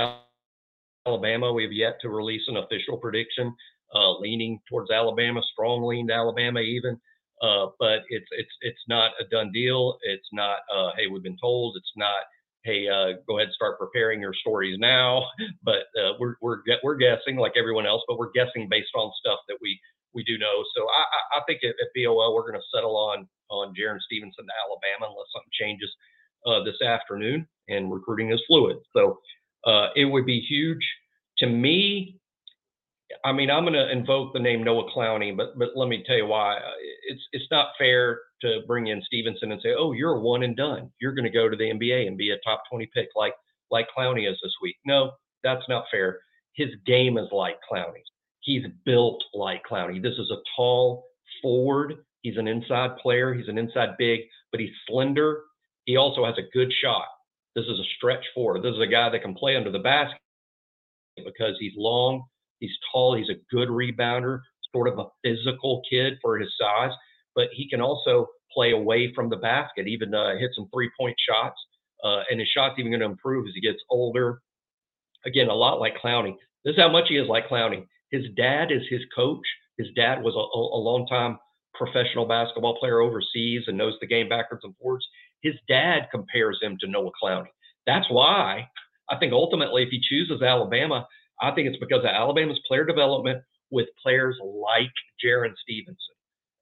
Alabama. 1.05 1.51
We 1.51 1.63
have 1.63 1.73
yet 1.73 1.97
to 2.01 2.09
release 2.09 2.43
an 2.47 2.57
official 2.57 2.97
prediction, 2.97 3.53
uh, 3.93 4.17
leaning 4.19 4.59
towards 4.69 4.89
Alabama, 4.91 5.41
strong 5.51 5.83
lean 5.83 6.07
to 6.07 6.13
Alabama 6.13 6.59
even. 6.59 6.99
Uh, 7.41 7.67
but 7.77 8.03
it's 8.07 8.27
it's 8.31 8.51
it's 8.61 8.83
not 8.87 9.11
a 9.19 9.25
done 9.29 9.51
deal. 9.51 9.97
It's 10.03 10.27
not 10.31 10.59
uh, 10.73 10.91
hey 10.97 11.07
we've 11.07 11.23
been 11.23 11.37
told. 11.41 11.75
It's 11.75 11.91
not 11.97 12.23
hey 12.63 12.87
uh, 12.87 13.19
go 13.27 13.37
ahead 13.37 13.47
and 13.47 13.53
start 13.53 13.79
preparing 13.79 14.21
your 14.21 14.33
stories 14.33 14.77
now. 14.79 15.25
But 15.63 15.91
uh, 15.99 16.13
we're 16.19 16.35
we're 16.41 16.59
we're 16.83 16.95
guessing 16.95 17.35
like 17.35 17.53
everyone 17.57 17.85
else, 17.85 18.01
but 18.07 18.17
we're 18.17 18.31
guessing 18.31 18.69
based 18.69 18.95
on 18.95 19.11
stuff 19.19 19.39
that 19.49 19.57
we 19.61 19.77
we 20.13 20.23
do 20.23 20.37
know. 20.37 20.63
So 20.75 20.87
I 20.87 21.39
I 21.39 21.41
think 21.47 21.59
at, 21.63 21.75
at 21.81 21.91
BOL 21.95 22.33
we're 22.33 22.47
going 22.47 22.61
to 22.61 22.71
settle 22.73 22.95
on 22.95 23.27
on 23.49 23.73
Jarin 23.75 23.99
Stevenson 23.99 24.45
to 24.45 24.53
Alabama 24.63 25.11
unless 25.11 25.27
something 25.33 25.51
changes 25.51 25.91
uh, 26.47 26.63
this 26.63 26.81
afternoon 26.81 27.45
and 27.67 27.91
recruiting 27.91 28.31
is 28.31 28.41
fluid. 28.47 28.77
So 28.95 29.19
uh, 29.65 29.87
it 29.95 30.05
would 30.05 30.25
be 30.25 30.39
huge 30.39 30.85
to 31.39 31.47
me. 31.47 32.19
I 33.25 33.31
mean, 33.31 33.49
I'm 33.49 33.63
going 33.63 33.73
to 33.73 33.91
invoke 33.91 34.33
the 34.33 34.39
name 34.39 34.63
Noah 34.63 34.89
Clowney, 34.91 35.35
but 35.35 35.57
but 35.57 35.69
let 35.75 35.87
me 35.87 36.03
tell 36.05 36.17
you 36.17 36.25
why. 36.25 36.59
It's 37.07 37.21
it's 37.31 37.45
not 37.51 37.69
fair 37.77 38.19
to 38.41 38.61
bring 38.67 38.87
in 38.87 39.01
Stevenson 39.05 39.51
and 39.51 39.61
say, 39.61 39.73
"Oh, 39.77 39.91
you're 39.91 40.15
a 40.15 40.19
one 40.19 40.43
and 40.43 40.55
done. 40.55 40.91
You're 40.99 41.13
going 41.13 41.25
to 41.25 41.31
go 41.31 41.49
to 41.49 41.55
the 41.55 41.65
NBA 41.65 42.07
and 42.07 42.17
be 42.17 42.31
a 42.31 42.37
top 42.43 42.63
20 42.69 42.89
pick 42.93 43.09
like 43.15 43.33
like 43.71 43.87
Clowney 43.95 44.29
is 44.29 44.37
this 44.41 44.53
week." 44.61 44.77
No, 44.85 45.11
that's 45.43 45.67
not 45.69 45.85
fair. 45.91 46.19
His 46.53 46.69
game 46.85 47.17
is 47.17 47.27
like 47.31 47.57
Clowney's. 47.71 48.09
He's 48.41 48.63
built 48.85 49.23
like 49.33 49.63
Clowney. 49.69 50.01
This 50.01 50.17
is 50.17 50.31
a 50.31 50.41
tall 50.55 51.05
forward. 51.41 51.95
He's 52.21 52.37
an 52.37 52.47
inside 52.47 52.97
player. 52.97 53.33
He's 53.33 53.47
an 53.47 53.57
inside 53.57 53.91
big, 53.97 54.21
but 54.51 54.59
he's 54.59 54.71
slender. 54.87 55.43
He 55.85 55.97
also 55.97 56.25
has 56.25 56.35
a 56.37 56.49
good 56.53 56.71
shot. 56.81 57.05
This 57.55 57.65
is 57.65 57.79
a 57.79 57.83
stretch 57.97 58.25
forward. 58.33 58.63
This 58.63 58.73
is 58.73 58.81
a 58.81 58.87
guy 58.87 59.09
that 59.09 59.21
can 59.21 59.33
play 59.33 59.55
under 59.55 59.71
the 59.71 59.79
basket 59.79 60.19
because 61.17 61.55
he's 61.59 61.73
long, 61.77 62.23
he's 62.59 62.71
tall, 62.91 63.15
he's 63.15 63.29
a 63.29 63.39
good 63.53 63.69
rebounder, 63.69 64.39
sort 64.73 64.87
of 64.87 64.97
a 64.97 65.05
physical 65.23 65.81
kid 65.89 66.13
for 66.21 66.39
his 66.39 66.49
size, 66.59 66.91
but 67.35 67.47
he 67.53 67.69
can 67.69 67.81
also 67.81 68.27
play 68.51 68.71
away 68.71 69.13
from 69.13 69.29
the 69.29 69.37
basket, 69.37 69.87
even 69.87 70.13
uh, 70.13 70.37
hit 70.37 70.51
some 70.55 70.67
three 70.73 70.89
point 70.99 71.15
shots. 71.29 71.59
Uh, 72.03 72.21
and 72.29 72.39
his 72.39 72.49
shot's 72.49 72.75
even 72.77 72.91
going 72.91 72.99
to 72.99 73.05
improve 73.05 73.47
as 73.47 73.53
he 73.55 73.61
gets 73.61 73.81
older. 73.89 74.41
Again, 75.25 75.47
a 75.47 75.53
lot 75.53 75.79
like 75.79 75.95
Clowney. 76.03 76.35
This 76.65 76.73
is 76.73 76.81
how 76.81 76.91
much 76.91 77.05
he 77.07 77.15
is 77.15 77.29
like 77.29 77.47
Clowney. 77.47 77.85
His 78.11 78.25
dad 78.35 78.71
is 78.71 78.81
his 78.89 79.01
coach. 79.15 79.45
His 79.77 79.87
dad 79.95 80.21
was 80.21 80.35
a, 80.35 80.77
a 80.77 80.79
long 80.79 81.07
time 81.07 81.37
professional 81.73 82.25
basketball 82.25 82.77
player 82.77 82.99
overseas 82.99 83.63
and 83.67 83.77
knows 83.77 83.95
the 83.99 84.07
game 84.07 84.29
backwards 84.29 84.63
and 84.63 84.75
forwards. 84.77 85.05
His 85.43 85.53
dad 85.67 86.07
compares 86.11 86.57
him 86.61 86.77
to 86.79 86.87
Noah 86.87 87.11
Clowney. 87.21 87.51
That's 87.85 88.09
why 88.09 88.67
I 89.09 89.17
think 89.17 89.33
ultimately, 89.33 89.83
if 89.83 89.89
he 89.89 90.01
chooses 90.01 90.41
Alabama, 90.41 91.07
I 91.41 91.51
think 91.51 91.67
it's 91.67 91.79
because 91.79 91.99
of 91.99 92.05
Alabama's 92.05 92.59
player 92.67 92.85
development 92.85 93.43
with 93.69 93.87
players 94.01 94.37
like 94.41 94.91
Jarin 95.23 95.53
Stevenson. 95.61 95.97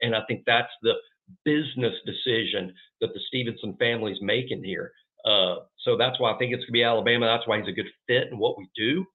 And 0.02 0.16
I 0.16 0.22
think 0.28 0.44
that's 0.46 0.72
the 0.82 0.94
business 1.46 1.94
decision 2.06 2.74
that 3.00 3.14
the 3.14 3.20
Stevenson 3.28 3.76
family 3.80 4.12
is 4.12 4.20
making 4.22 4.64
here. 4.64 4.92
Uh, 5.24 5.58
so 5.84 5.98
that's 5.98 6.20
why 6.20 6.34
I 6.34 6.38
think 6.38 6.52
it's 6.52 6.62
going 6.62 6.68
to 6.68 6.72
be 6.72 6.84
Alabama. 6.84 7.28
That's 7.28 7.48
why 7.48 7.60
he's 7.60 7.68
a 7.68 7.74
good 7.74 7.90
fit 8.08 8.30
in 8.32 8.40
what 8.40 8.58
we 8.58 8.68
do. 8.76 9.06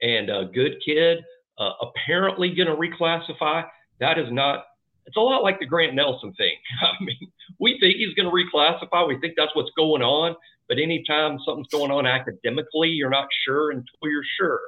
And 0.00 0.30
a 0.30 0.46
good 0.52 0.76
kid, 0.84 1.18
uh, 1.58 1.72
apparently 1.82 2.54
going 2.54 2.68
to 2.68 2.74
reclassify. 2.74 3.64
That 4.00 4.18
is 4.18 4.28
not, 4.30 4.64
it's 5.04 5.18
a 5.18 5.20
lot 5.20 5.42
like 5.42 5.60
the 5.60 5.66
Grant 5.66 5.94
Nelson 5.94 6.32
thing. 6.32 6.54
I 6.82 7.04
mean, 7.04 7.30
we 7.60 7.78
think 7.78 7.96
he's 7.96 8.14
going 8.14 8.26
to 8.26 8.32
reclassify. 8.32 9.06
We 9.06 9.20
think 9.20 9.34
that's 9.36 9.54
what's 9.54 9.70
going 9.76 10.02
on. 10.02 10.34
But 10.68 10.78
anytime 10.78 11.38
something's 11.44 11.68
going 11.68 11.90
on 11.90 12.06
academically, 12.06 12.88
you're 12.88 13.10
not 13.10 13.28
sure 13.44 13.70
until 13.70 13.84
you're 14.04 14.24
sure. 14.38 14.60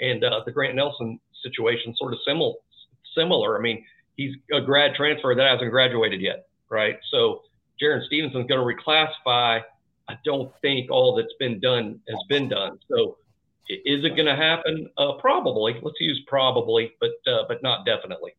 And 0.00 0.22
uh, 0.22 0.42
the 0.44 0.52
Grant 0.52 0.74
Nelson 0.76 1.18
situation 1.42 1.94
sort 1.96 2.12
of 2.12 2.18
similar. 2.26 2.54
Similar. 3.16 3.58
I 3.58 3.60
mean, 3.60 3.84
he's 4.16 4.36
a 4.52 4.60
grad 4.60 4.94
transfer 4.94 5.34
that 5.34 5.50
hasn't 5.50 5.70
graduated 5.70 6.20
yet, 6.20 6.46
right? 6.70 6.98
So 7.10 7.42
Jarin 7.82 8.04
Stevenson's 8.06 8.46
going 8.46 8.60
to 8.60 8.82
reclassify. 8.82 9.62
I 10.08 10.18
don't 10.24 10.52
think 10.60 10.90
all 10.90 11.16
that's 11.16 11.34
been 11.38 11.58
done 11.58 12.00
has 12.08 12.18
been 12.28 12.48
done. 12.48 12.78
So 12.88 13.16
is 13.68 14.04
it 14.04 14.10
going 14.10 14.26
to 14.26 14.36
happen? 14.36 14.88
Uh, 14.98 15.14
probably. 15.14 15.80
Let's 15.82 16.00
use 16.00 16.22
probably, 16.26 16.92
but 17.00 17.12
uh, 17.26 17.44
but 17.48 17.62
not 17.62 17.86
definitely 17.86 18.34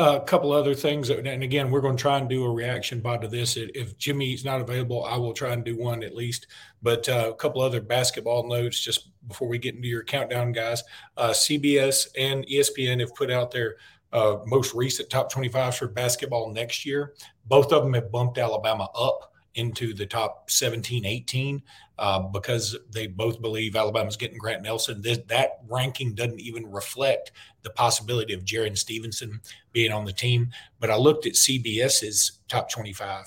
a 0.00 0.20
couple 0.20 0.52
other 0.52 0.74
things, 0.74 1.10
and 1.10 1.42
again, 1.42 1.70
we're 1.70 1.82
going 1.82 1.96
to 1.96 2.00
try 2.00 2.18
and 2.18 2.28
do 2.28 2.44
a 2.44 2.50
reaction 2.50 3.02
pod 3.02 3.20
to 3.20 3.28
this. 3.28 3.56
If 3.56 3.98
Jimmy's 3.98 4.44
not 4.44 4.60
available, 4.60 5.04
I 5.04 5.16
will 5.18 5.34
try 5.34 5.52
and 5.52 5.62
do 5.62 5.76
one 5.76 6.02
at 6.02 6.16
least. 6.16 6.46
But 6.82 7.08
uh, 7.08 7.30
a 7.30 7.34
couple 7.34 7.60
other 7.60 7.80
basketball 7.80 8.48
notes 8.48 8.80
just 8.80 9.10
before 9.28 9.46
we 9.48 9.58
get 9.58 9.74
into 9.74 9.88
your 9.88 10.02
countdown, 10.02 10.52
guys. 10.52 10.82
Uh, 11.16 11.30
CBS 11.30 12.08
and 12.18 12.46
ESPN 12.46 13.00
have 13.00 13.14
put 13.14 13.30
out 13.30 13.50
their 13.50 13.76
uh, 14.12 14.38
most 14.46 14.74
recent 14.74 15.10
top 15.10 15.30
25s 15.30 15.78
for 15.78 15.88
basketball 15.88 16.50
next 16.50 16.86
year. 16.86 17.14
Both 17.44 17.72
of 17.72 17.82
them 17.82 17.94
have 17.94 18.10
bumped 18.10 18.38
Alabama 18.38 18.88
up 18.94 19.34
into 19.54 19.92
the 19.92 20.06
top 20.06 20.50
17, 20.50 21.04
18 21.04 21.62
uh, 22.00 22.18
because 22.18 22.74
they 22.90 23.06
both 23.06 23.42
believe 23.42 23.76
Alabama's 23.76 24.16
getting 24.16 24.38
Grant 24.38 24.62
Nelson. 24.62 25.02
This, 25.02 25.18
that 25.28 25.58
ranking 25.68 26.14
doesn't 26.14 26.40
even 26.40 26.66
reflect 26.72 27.32
the 27.60 27.68
possibility 27.68 28.32
of 28.32 28.42
Jarin 28.42 28.76
Stevenson 28.76 29.38
being 29.72 29.92
on 29.92 30.06
the 30.06 30.12
team. 30.12 30.48
But 30.80 30.90
I 30.90 30.96
looked 30.96 31.26
at 31.26 31.34
CBS's 31.34 32.40
top 32.48 32.70
25. 32.70 33.26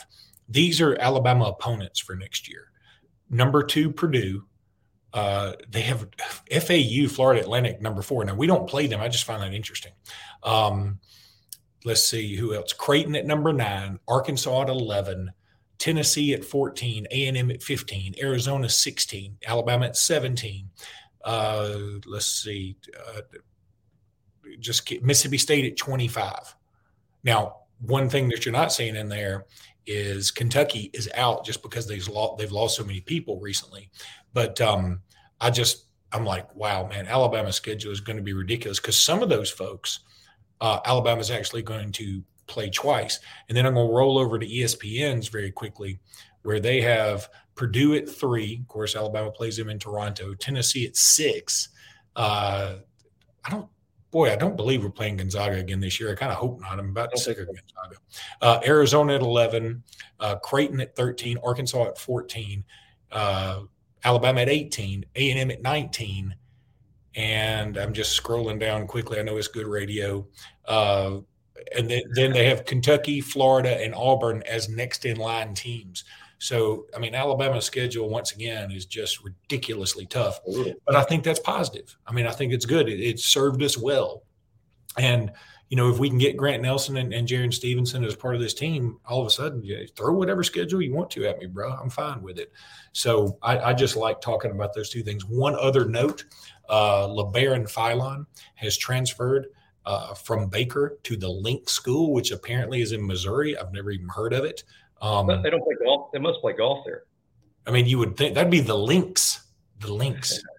These 0.49 0.81
are 0.81 0.97
Alabama 0.99 1.45
opponents 1.45 1.99
for 1.99 2.15
next 2.15 2.49
year. 2.49 2.71
Number 3.29 3.61
two, 3.63 3.91
Purdue. 3.91 4.43
Uh, 5.13 5.53
they 5.69 5.81
have 5.81 6.07
FAU, 6.51 7.07
Florida 7.07 7.41
Atlantic, 7.41 7.79
number 7.79 8.01
four. 8.01 8.25
Now, 8.25 8.33
we 8.33 8.47
don't 8.47 8.67
play 8.67 8.87
them. 8.87 8.99
I 8.99 9.07
just 9.07 9.25
find 9.25 9.43
that 9.43 9.53
interesting. 9.53 9.91
Um, 10.41 10.99
let's 11.85 12.03
see 12.03 12.35
who 12.35 12.55
else. 12.55 12.73
Creighton 12.73 13.15
at 13.15 13.27
number 13.27 13.53
nine, 13.53 13.99
Arkansas 14.07 14.63
at 14.63 14.69
11, 14.69 15.31
Tennessee 15.83 16.33
at 16.33 16.45
14, 16.45 17.07
A&M 17.11 17.51
at 17.51 17.61
15, 17.61 18.15
Arizona 18.21 18.69
16, 18.69 19.37
Alabama 19.45 19.87
at 19.87 19.97
17. 19.97 20.69
Uh, 21.25 21.77
let's 22.05 22.25
see, 22.25 22.77
uh, 23.05 23.19
just 24.59 24.89
Mississippi 25.01 25.37
State 25.37 25.65
at 25.69 25.77
25. 25.77 26.55
Now, 27.25 27.57
one 27.81 28.07
thing 28.07 28.29
that 28.29 28.45
you're 28.45 28.53
not 28.53 28.71
seeing 28.71 28.95
in 28.95 29.09
there 29.09 29.45
is 29.85 30.31
Kentucky 30.31 30.89
is 30.93 31.09
out 31.15 31.43
just 31.43 31.61
because 31.61 31.85
they've 31.85 32.07
lost, 32.07 32.37
they've 32.37 32.49
lost 32.49 32.77
so 32.77 32.85
many 32.85 33.01
people 33.01 33.41
recently. 33.41 33.89
But 34.33 34.61
um, 34.61 35.01
I 35.41 35.49
just 35.49 35.87
I'm 36.13 36.23
like, 36.23 36.55
wow, 36.55 36.87
man, 36.87 37.07
Alabama's 37.07 37.57
schedule 37.57 37.91
is 37.91 37.99
going 37.99 38.15
to 38.15 38.23
be 38.23 38.31
ridiculous 38.31 38.79
because 38.79 38.97
some 38.97 39.21
of 39.21 39.27
those 39.27 39.51
folks, 39.51 39.99
uh, 40.61 40.79
Alabama's 40.85 41.29
actually 41.29 41.61
going 41.61 41.91
to 41.91 42.23
play 42.47 42.69
twice. 42.69 43.19
And 43.47 43.57
then 43.57 43.65
I'm 43.65 43.73
going 43.73 43.87
to 43.87 43.93
roll 43.93 44.17
over 44.17 44.39
to 44.39 44.47
ESPN's 44.47 45.27
very 45.27 45.51
quickly, 45.51 45.99
where 46.43 46.59
they 46.59 46.81
have 46.81 47.29
Purdue 47.55 47.95
at 47.95 48.09
three. 48.09 48.59
Of 48.61 48.67
course, 48.67 48.95
Alabama 48.95 49.31
plays 49.31 49.57
them 49.57 49.69
in 49.69 49.79
Toronto. 49.79 50.33
Tennessee 50.33 50.85
at 50.85 50.95
six. 50.95 51.69
Uh, 52.15 52.75
I 53.45 53.49
don't, 53.49 53.67
boy, 54.11 54.31
I 54.31 54.35
don't 54.35 54.55
believe 54.55 54.83
we're 54.83 54.89
playing 54.89 55.17
Gonzaga 55.17 55.57
again 55.57 55.79
this 55.79 55.99
year. 55.99 56.11
I 56.11 56.15
kind 56.15 56.31
of 56.31 56.37
hope 56.37 56.59
not. 56.61 56.79
I'm 56.79 56.89
about 56.89 57.17
sick 57.17 57.39
of 57.39 57.47
Gonzaga. 57.47 57.95
Uh, 58.41 58.59
Arizona 58.65 59.15
at 59.15 59.21
11, 59.21 59.83
uh, 60.19 60.35
Creighton 60.37 60.79
at 60.81 60.95
13, 60.95 61.37
Arkansas 61.43 61.83
at 61.83 61.97
14, 61.97 62.63
uh, 63.11 63.61
Alabama 64.03 64.41
at 64.41 64.49
18, 64.49 65.05
A&M 65.15 65.51
at 65.51 65.61
19, 65.61 66.35
and 67.15 67.77
I'm 67.77 67.93
just 67.93 68.21
scrolling 68.21 68.59
down 68.59 68.87
quickly. 68.87 69.19
I 69.19 69.23
know 69.23 69.37
it's 69.37 69.47
good 69.47 69.67
radio. 69.67 70.27
And 71.75 71.89
then, 71.89 72.03
then 72.13 72.31
they 72.31 72.45
have 72.45 72.65
Kentucky, 72.65 73.21
Florida, 73.21 73.81
and 73.81 73.93
Auburn 73.95 74.43
as 74.43 74.69
next 74.69 75.05
in 75.05 75.17
line 75.17 75.53
teams. 75.53 76.03
So, 76.39 76.87
I 76.93 76.99
mean, 76.99 77.15
Alabama's 77.15 77.65
schedule 77.65 78.09
once 78.09 78.33
again 78.33 78.69
is 78.69 78.85
just 78.85 79.23
ridiculously 79.23 80.05
tough, 80.05 80.41
but 80.85 80.95
I 80.95 81.03
think 81.03 81.23
that's 81.23 81.39
positive. 81.39 81.95
I 82.05 82.11
mean, 82.11 82.27
I 82.27 82.31
think 82.31 82.51
it's 82.51 82.65
good. 82.65 82.89
It, 82.89 82.99
it 82.99 83.19
served 83.19 83.63
us 83.63 83.77
well, 83.77 84.23
and 84.97 85.31
you 85.69 85.77
know, 85.77 85.89
if 85.89 85.99
we 85.99 86.09
can 86.09 86.17
get 86.17 86.35
Grant 86.35 86.61
Nelson 86.61 86.97
and, 86.97 87.13
and 87.13 87.27
Jarin 87.27 87.53
Stevenson 87.53 88.03
as 88.03 88.15
part 88.15 88.35
of 88.35 88.41
this 88.41 88.53
team, 88.53 88.99
all 89.07 89.21
of 89.21 89.27
a 89.27 89.29
sudden, 89.29 89.63
yeah, 89.63 89.77
throw 89.95 90.13
whatever 90.13 90.43
schedule 90.43 90.81
you 90.81 90.93
want 90.93 91.09
to 91.11 91.25
at 91.25 91.39
me, 91.39 91.47
bro. 91.47 91.71
I'm 91.71 91.89
fine 91.89 92.21
with 92.21 92.37
it. 92.37 92.51
So 92.91 93.37
I, 93.41 93.57
I 93.57 93.73
just 93.73 93.95
like 93.95 94.19
talking 94.19 94.51
about 94.51 94.73
those 94.73 94.89
two 94.89 95.01
things. 95.01 95.25
One 95.25 95.55
other 95.55 95.85
note: 95.85 96.25
uh, 96.67 97.07
Labaron 97.07 97.71
Philon 97.71 98.25
has 98.55 98.77
transferred 98.77 99.47
uh, 99.85 100.13
from 100.13 100.47
Baker 100.47 100.97
to 101.03 101.15
the 101.15 101.29
Link 101.29 101.69
School, 101.69 102.13
which 102.13 102.31
apparently 102.31 102.81
is 102.81 102.91
in 102.91 103.05
Missouri. 103.05 103.57
I've 103.57 103.73
never 103.73 103.91
even 103.91 104.07
heard 104.09 104.33
of 104.33 104.45
it. 104.45 104.63
Um, 105.01 105.27
they 105.27 105.49
don't 105.49 105.63
play 105.63 105.75
golf. 105.83 106.11
They 106.11 106.19
must 106.19 106.39
play 106.41 106.53
golf 106.53 106.85
there. 106.85 107.03
I 107.67 107.71
mean, 107.71 107.85
you 107.85 107.97
would 107.99 108.17
think 108.17 108.35
that'd 108.35 108.51
be 108.51 108.59
the 108.59 108.77
Links, 108.77 109.43
the 109.79 109.93
Links. 109.93 110.41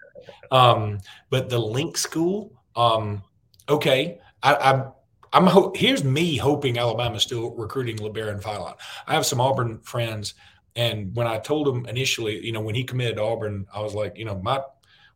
Um, 0.50 1.00
but 1.30 1.48
the 1.48 1.58
Link 1.58 1.96
School, 1.96 2.52
um, 2.76 3.24
okay, 3.68 4.20
I, 4.42 4.54
I 4.54 4.90
I'm 5.32 5.48
ho- 5.48 5.72
here's 5.74 6.04
me 6.04 6.36
hoping 6.36 6.78
Alabama's 6.78 7.24
still 7.24 7.50
recruiting 7.50 7.96
Labaron 7.96 8.40
Philon. 8.40 8.74
I 9.06 9.14
have 9.14 9.26
some 9.26 9.40
Auburn 9.40 9.80
friends, 9.80 10.34
and 10.76 11.14
when 11.16 11.26
I 11.26 11.38
told 11.38 11.66
them 11.66 11.86
initially, 11.86 12.44
you 12.44 12.52
know, 12.52 12.60
when 12.60 12.76
he 12.76 12.84
committed 12.84 13.16
to 13.16 13.24
Auburn, 13.24 13.66
I 13.74 13.80
was 13.80 13.94
like, 13.94 14.16
you 14.16 14.24
know, 14.24 14.40
my 14.40 14.60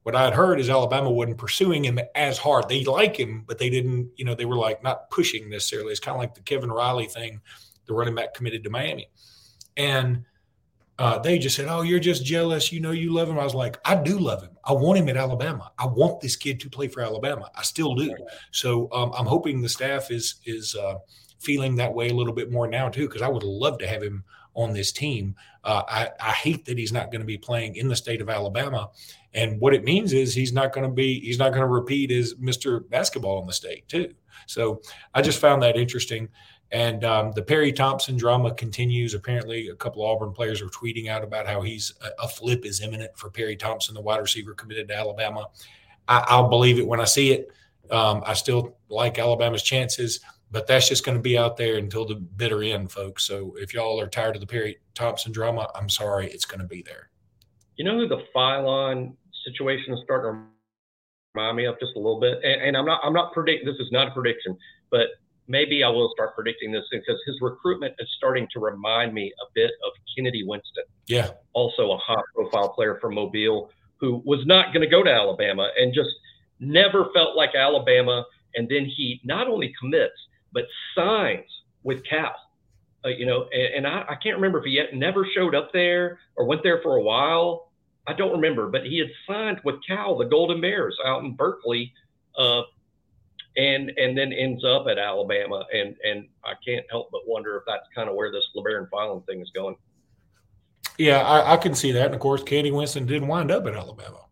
what 0.09 0.17
I 0.17 0.25
had 0.25 0.33
heard 0.33 0.59
is 0.59 0.71
Alabama 0.71 1.11
wasn't 1.11 1.37
pursuing 1.37 1.85
him 1.85 2.01
as 2.15 2.39
hard. 2.39 2.67
They 2.67 2.83
like 2.83 3.15
him, 3.15 3.45
but 3.47 3.59
they 3.59 3.69
didn't, 3.69 4.11
you 4.17 4.25
know, 4.25 4.35
they 4.35 4.47
were 4.47 4.57
like 4.57 4.83
not 4.83 5.11
pushing 5.11 5.51
necessarily. 5.51 5.91
It's 5.91 6.01
kind 6.01 6.15
of 6.15 6.19
like 6.19 6.35
the 6.35 6.41
Kevin 6.41 6.73
Riley 6.73 7.05
thing, 7.05 7.43
the 7.85 7.93
running 7.93 8.15
back 8.15 8.33
committed 8.33 8.65
to 8.65 8.71
Miami. 8.71 9.11
And 9.77 10.25
uh, 10.99 11.19
they 11.19 11.39
just 11.39 11.57
said, 11.57 11.69
"Oh, 11.69 11.83
you're 11.83 12.01
just 12.01 12.25
jealous. 12.25 12.73
You 12.73 12.81
know, 12.81 12.93
you 12.93 13.13
love 13.13 13.29
him." 13.29 13.39
I 13.39 13.45
was 13.45 13.55
like, 13.55 13.77
"I 13.85 13.97
do 13.97 14.19
love 14.19 14.43
him. 14.43 14.57
I 14.65 14.73
want 14.73 14.99
him 14.99 15.11
at 15.11 15.19
Alabama. 15.19 15.73
I 15.79 15.85
want 15.85 16.23
this 16.23 16.37
kid 16.37 16.59
to 16.61 16.71
play 16.71 16.89
for 16.89 17.03
Alabama. 17.03 17.51
I 17.55 17.63
still 17.63 17.95
do." 17.95 18.17
So 18.51 18.89
um, 18.93 19.13
I'm 19.15 19.27
hoping 19.27 19.61
the 19.61 19.69
staff 19.69 20.11
is 20.11 20.37
is 20.47 20.75
uh, 20.75 20.95
feeling 21.39 21.77
that 21.77 21.93
way 21.93 22.09
a 22.09 22.15
little 22.15 22.33
bit 22.33 22.51
more 22.51 22.67
now 22.67 22.89
too, 22.89 23.07
because 23.07 23.21
I 23.21 23.29
would 23.29 23.43
love 23.43 23.77
to 23.81 23.87
have 23.87 24.03
him 24.03 24.25
on 24.55 24.73
this 24.73 24.91
team. 24.91 25.37
Uh, 25.65 25.83
I, 25.87 26.11
I 26.21 26.33
hate 26.33 26.65
that 26.65 26.79
he's 26.79 26.93
not 26.93 27.13
going 27.13 27.21
to 27.21 27.27
be 27.27 27.39
playing 27.39 27.77
in 27.77 27.89
the 27.89 27.95
state 27.95 28.21
of 28.21 28.29
Alabama, 28.29 28.91
and 29.35 29.61
what 29.61 29.75
it 29.75 29.85
means 29.85 30.13
is 30.13 30.35
he's 30.35 30.53
not 30.53 30.73
going 30.73 30.89
to 30.89 30.93
be 30.93 31.21
he's 31.21 31.39
not 31.39 31.51
going 31.51 31.63
to 31.63 31.69
repeat 31.69 32.11
as 32.11 32.35
Mr. 32.35 32.89
Basketball 32.89 33.41
in 33.41 33.47
the 33.47 33.53
state 33.53 33.87
too. 33.89 34.15
So 34.47 34.81
I 35.15 35.23
just 35.23 35.41
found 35.41 35.63
that 35.63 35.77
interesting. 35.77 36.29
And 36.71 37.03
um, 37.05 37.33
the 37.33 37.43
Perry 37.43 37.73
Thompson 37.73 38.17
drama 38.17 38.53
continues. 38.55 39.15
Apparently, 39.15 39.69
a 39.69 39.75
couple 39.75 40.05
Auburn 40.05 40.33
players 40.33 40.61
are 40.61 40.67
tweeting 40.67 41.09
out 41.09 41.25
about 41.25 41.47
how 41.47 41.63
he's 41.63 41.95
a, 42.03 42.25
a 42.25 42.29
flip 42.29 42.67
is 42.67 42.83
imminent 42.83 43.17
for 43.17 43.31
Perry 43.31 43.57
Thompson, 43.57 43.95
the 43.95 44.03
wide 44.03 44.21
receiver 44.21 44.53
committed 44.53 44.89
to 44.89 44.97
Alabama. 44.97 45.47
I, 46.09 46.41
will 46.41 46.49
believe 46.49 46.79
it 46.79 46.87
when 46.87 47.01
I 47.01 47.05
see 47.05 47.33
it. 47.33 47.51
Um, 47.91 48.23
I 48.27 48.35
still 48.35 48.77
like 48.89 49.19
Alabama's 49.19 49.63
chances, 49.63 50.21
but 50.51 50.67
that's 50.67 50.89
just 50.89 51.05
going 51.05 51.17
to 51.17 51.23
be 51.23 51.39
out 51.39 51.57
there 51.57 51.77
until 51.77 52.07
the 52.07 52.17
bitter 52.17 52.63
end, 52.63 52.91
folks. 52.91 53.25
So 53.25 53.55
if 53.59 53.73
y'all 53.73 54.01
are 54.01 54.09
tired 54.09 54.37
of 54.37 54.41
the 54.41 54.47
Perry 54.47 54.79
Thompson 54.95 55.33
drama, 55.33 55.71
I'm 55.75 55.89
sorry, 55.89 56.27
it's 56.27 56.45
going 56.45 56.61
to 56.61 56.67
be 56.67 56.83
there. 56.83 57.11
You 57.79 57.85
know 57.85 57.97
who 57.97 58.09
the 58.09 58.23
Philon 58.35 59.15
situation 59.47 59.95
is 59.95 60.01
starting 60.05 60.33
to 60.33 60.47
remind 61.35 61.57
me 61.57 61.65
of 61.65 61.79
just 61.79 61.93
a 61.97 61.99
little 61.99 62.21
bit, 62.21 62.39
and, 62.43 62.63
and 62.63 62.77
I'm 62.77 62.85
not 62.85 63.01
I'm 63.03 63.15
not 63.15 63.33
predicting. 63.33 63.67
This 63.67 63.79
is 63.81 63.91
not 63.93 64.09
a 64.09 64.11
prediction, 64.11 64.59
but 64.91 65.07
maybe 65.49 65.83
I 65.83 65.89
will 65.89 66.11
start 66.15 66.35
predicting 66.35 66.73
this 66.73 66.85
because 66.91 67.17
his 67.27 67.37
recruitment 67.41 67.95
is 67.99 68.09
starting 68.17 68.47
to 68.53 68.61
remind 68.61 69.15
me 69.15 69.33
a 69.41 69.47
bit 69.55 69.71
of 69.87 69.93
Kennedy 70.15 70.45
Winston. 70.45 70.85
Yeah. 71.07 71.31
Also 71.55 71.93
a 71.93 71.99
high 71.99 72.23
profile 72.35 72.69
player 72.71 72.99
from 73.01 73.15
Mobile 73.15 73.71
who 73.97 74.23
was 74.25 74.45
not 74.47 74.73
going 74.73 74.83
to 74.83 74.91
go 74.91 75.03
to 75.03 75.11
Alabama 75.11 75.71
and 75.79 75.95
just 75.95 76.11
never 76.61 77.07
felt 77.15 77.37
like 77.37 77.55
Alabama. 77.55 78.25
And 78.55 78.69
then 78.69 78.85
he 78.85 79.21
not 79.25 79.49
only 79.49 79.73
commits, 79.81 80.15
but 80.53 80.65
signs 80.95 81.47
with 81.83 82.05
Cal. 82.05 82.35
Uh, 83.05 83.09
you 83.09 83.27
know, 83.27 83.49
and, 83.53 83.75
and 83.75 83.87
I, 83.87 84.05
I, 84.09 84.15
can't 84.17 84.37
remember 84.37 84.59
if 84.59 84.65
he 84.65 84.73
yet 84.73 84.93
never 84.93 85.27
showed 85.35 85.55
up 85.55 85.73
there 85.73 86.19
or 86.37 86.47
went 86.47 86.65
there 86.65 86.81
for 86.83 86.97
a 86.97 87.03
while. 87.03 87.68
I 88.09 88.15
don't 88.15 88.33
remember, 88.33 88.69
but 88.69 88.87
he 88.87 88.99
had 88.99 89.09
signed 89.27 89.61
with 89.65 89.77
Cal, 89.87 90.17
the 90.17 90.25
Golden 90.25 90.63
Bears, 90.63 90.97
out 91.05 91.23
in 91.23 91.35
Berkeley, 91.35 91.93
uh, 92.39 92.63
and 93.59 93.91
and 93.99 94.17
then 94.17 94.33
ends 94.33 94.65
up 94.65 94.87
at 94.89 94.99
Alabama. 94.99 95.67
And 95.75 95.95
and 96.03 96.27
I 96.43 96.55
can't 96.67 96.87
help 96.91 97.11
but 97.13 97.21
wonder 97.27 97.57
if 97.57 97.65
that's 97.67 97.87
kind 97.95 98.09
of 98.09 98.17
where 98.17 98.33
this 98.33 98.45
Labaron 98.57 98.89
Philon 98.89 99.27
thing 99.27 99.43
is 99.43 99.51
going. 99.55 99.77
Yeah, 100.97 101.19
I, 101.19 101.53
I, 101.53 101.57
can 101.59 101.75
see 101.75 101.93
that. 101.93 102.07
And 102.07 102.15
of 102.15 102.21
course, 102.21 102.43
Kennedy 102.43 102.73
Winston 102.73 103.07
didn't 103.07 103.29
wind 103.29 103.53
up 103.53 103.67
at 103.67 103.75
Alabama. 103.75 104.25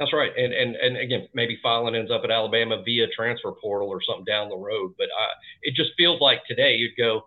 That's 0.00 0.12
right. 0.12 0.32
And 0.36 0.52
and 0.52 0.74
and 0.74 0.96
again, 0.96 1.28
maybe 1.32 1.60
Philon 1.64 1.96
ends 1.96 2.10
up 2.10 2.22
at 2.24 2.30
Alabama 2.32 2.82
via 2.84 3.06
transfer 3.16 3.52
portal 3.52 3.88
or 3.88 4.02
something 4.02 4.24
down 4.24 4.48
the 4.48 4.56
road. 4.56 4.94
But 4.98 5.06
I, 5.16 5.26
it 5.62 5.74
just 5.76 5.90
feels 5.96 6.20
like 6.20 6.44
today 6.46 6.74
you'd 6.74 6.96
go. 6.98 7.24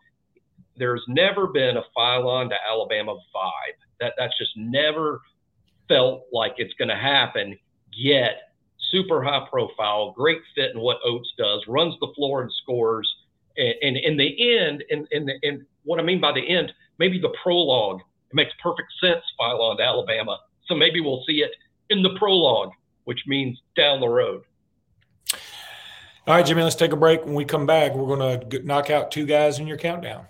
There's 0.77 1.03
never 1.07 1.47
been 1.47 1.77
a 1.77 1.83
Philon 1.97 2.49
to 2.49 2.55
Alabama 2.69 3.15
vibe. 3.33 3.79
That 4.01 4.13
that's 4.17 4.37
just 4.37 4.51
never 4.57 5.21
felt 5.87 6.23
like 6.31 6.55
it's 6.57 6.73
going 6.75 6.89
to 6.89 6.95
happen. 6.95 7.57
Yet 7.91 8.53
super 8.91 9.23
high 9.23 9.45
profile, 9.49 10.11
great 10.11 10.39
fit 10.53 10.71
in 10.73 10.79
what 10.79 10.97
Oats 11.05 11.31
does, 11.37 11.63
runs 11.67 11.95
the 11.99 12.11
floor 12.15 12.41
and 12.41 12.51
scores. 12.63 13.11
And, 13.57 13.73
and 13.81 13.97
in 13.97 14.17
the 14.17 14.57
end, 14.57 14.83
and 14.89 15.07
in, 15.11 15.29
in 15.43 15.65
what 15.83 15.99
I 15.99 16.03
mean 16.03 16.19
by 16.19 16.31
the 16.31 16.47
end, 16.47 16.71
maybe 16.97 17.19
the 17.19 17.33
prologue 17.41 18.01
it 18.29 18.35
makes 18.35 18.51
perfect 18.61 18.91
sense. 18.99 19.23
Philon 19.39 19.77
to 19.77 19.83
Alabama, 19.83 20.39
so 20.65 20.75
maybe 20.75 20.99
we'll 20.99 21.23
see 21.27 21.41
it 21.41 21.51
in 21.89 22.01
the 22.01 22.15
prologue, 22.17 22.71
which 23.05 23.21
means 23.27 23.61
down 23.77 23.99
the 23.99 24.09
road. 24.09 24.43
All 26.27 26.33
right, 26.33 26.45
Jimmy, 26.45 26.63
let's 26.63 26.75
take 26.75 26.91
a 26.91 26.95
break. 26.95 27.23
When 27.23 27.35
we 27.35 27.45
come 27.45 27.67
back, 27.67 27.93
we're 27.93 28.15
going 28.15 28.49
to 28.49 28.59
knock 28.65 28.89
out 28.89 29.11
two 29.11 29.25
guys 29.25 29.59
in 29.59 29.67
your 29.67 29.77
countdown. 29.77 30.25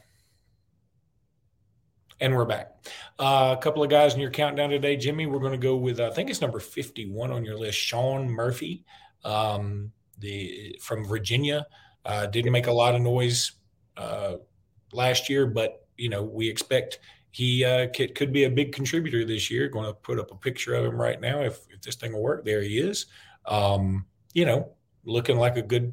And 2.21 2.33
we're 2.33 2.45
back. 2.45 2.71
Uh, 3.19 3.55
a 3.57 3.61
couple 3.61 3.83
of 3.83 3.89
guys 3.89 4.13
in 4.13 4.21
your 4.21 4.31
countdown 4.31 4.69
today, 4.69 4.95
Jimmy. 4.95 5.25
We're 5.25 5.39
going 5.39 5.51
to 5.51 5.57
go 5.57 5.75
with 5.75 5.99
I 5.99 6.09
think 6.11 6.29
it's 6.29 6.39
number 6.39 6.61
fifty-one 6.61 7.29
on 7.29 7.43
your 7.43 7.57
list, 7.57 7.77
Shawn 7.77 8.29
Murphy, 8.29 8.85
um, 9.25 9.91
the 10.19 10.79
from 10.81 11.05
Virginia. 11.05 11.67
Uh, 12.05 12.25
didn't 12.27 12.53
make 12.53 12.67
a 12.67 12.71
lot 12.71 12.95
of 12.95 13.01
noise 13.01 13.53
uh, 13.97 14.35
last 14.93 15.29
year, 15.29 15.45
but 15.45 15.85
you 15.97 16.07
know 16.07 16.23
we 16.23 16.47
expect 16.47 16.99
he 17.31 17.65
uh, 17.65 17.87
could, 17.93 18.15
could, 18.15 18.31
be 18.31 18.45
a 18.45 18.49
big 18.49 18.71
contributor 18.71 19.25
this 19.25 19.51
year. 19.51 19.67
Going 19.67 19.85
to 19.85 19.93
put 19.93 20.17
up 20.17 20.31
a 20.31 20.35
picture 20.35 20.73
of 20.73 20.85
him 20.85 20.95
right 20.95 21.19
now 21.19 21.41
if, 21.41 21.59
if 21.69 21.81
this 21.81 21.95
thing 21.95 22.13
will 22.13 22.23
work. 22.23 22.45
There 22.45 22.61
he 22.61 22.79
is. 22.79 23.07
Um, 23.45 24.05
you 24.31 24.45
know, 24.45 24.71
looking 25.03 25.37
like 25.37 25.57
a 25.57 25.61
good 25.61 25.91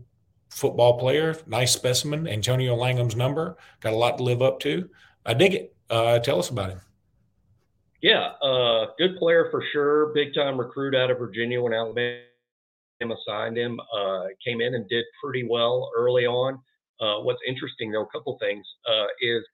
football 0.50 1.00
player, 1.00 1.36
nice 1.48 1.72
specimen. 1.72 2.28
Antonio 2.28 2.76
Langham's 2.76 3.16
number 3.16 3.56
got 3.80 3.92
a 3.92 3.96
lot 3.96 4.18
to 4.18 4.22
live 4.22 4.40
up 4.40 4.60
to. 4.60 4.88
I 5.26 5.34
dig 5.34 5.54
it. 5.54 5.71
Uh, 5.92 6.18
tell 6.18 6.38
us 6.38 6.48
about 6.48 6.70
him. 6.70 6.80
Yeah, 8.00 8.30
uh, 8.42 8.86
good 8.98 9.16
player 9.18 9.48
for 9.50 9.62
sure. 9.72 10.06
Big 10.14 10.34
time 10.34 10.58
recruit 10.58 10.94
out 10.94 11.10
of 11.10 11.18
Virginia 11.18 11.60
when 11.60 11.74
Alabama 11.74 12.22
signed 13.26 13.58
him. 13.58 13.78
Uh, 13.94 14.24
came 14.44 14.62
in 14.62 14.74
and 14.74 14.88
did 14.88 15.04
pretty 15.22 15.46
well 15.48 15.90
early 15.94 16.26
on. 16.26 16.58
Uh, 16.98 17.20
what's 17.20 17.42
interesting 17.46 17.92
though, 17.92 18.04
a 18.04 18.08
couple 18.08 18.38
things 18.40 18.66
uh, 18.90 19.06
is 19.20 19.44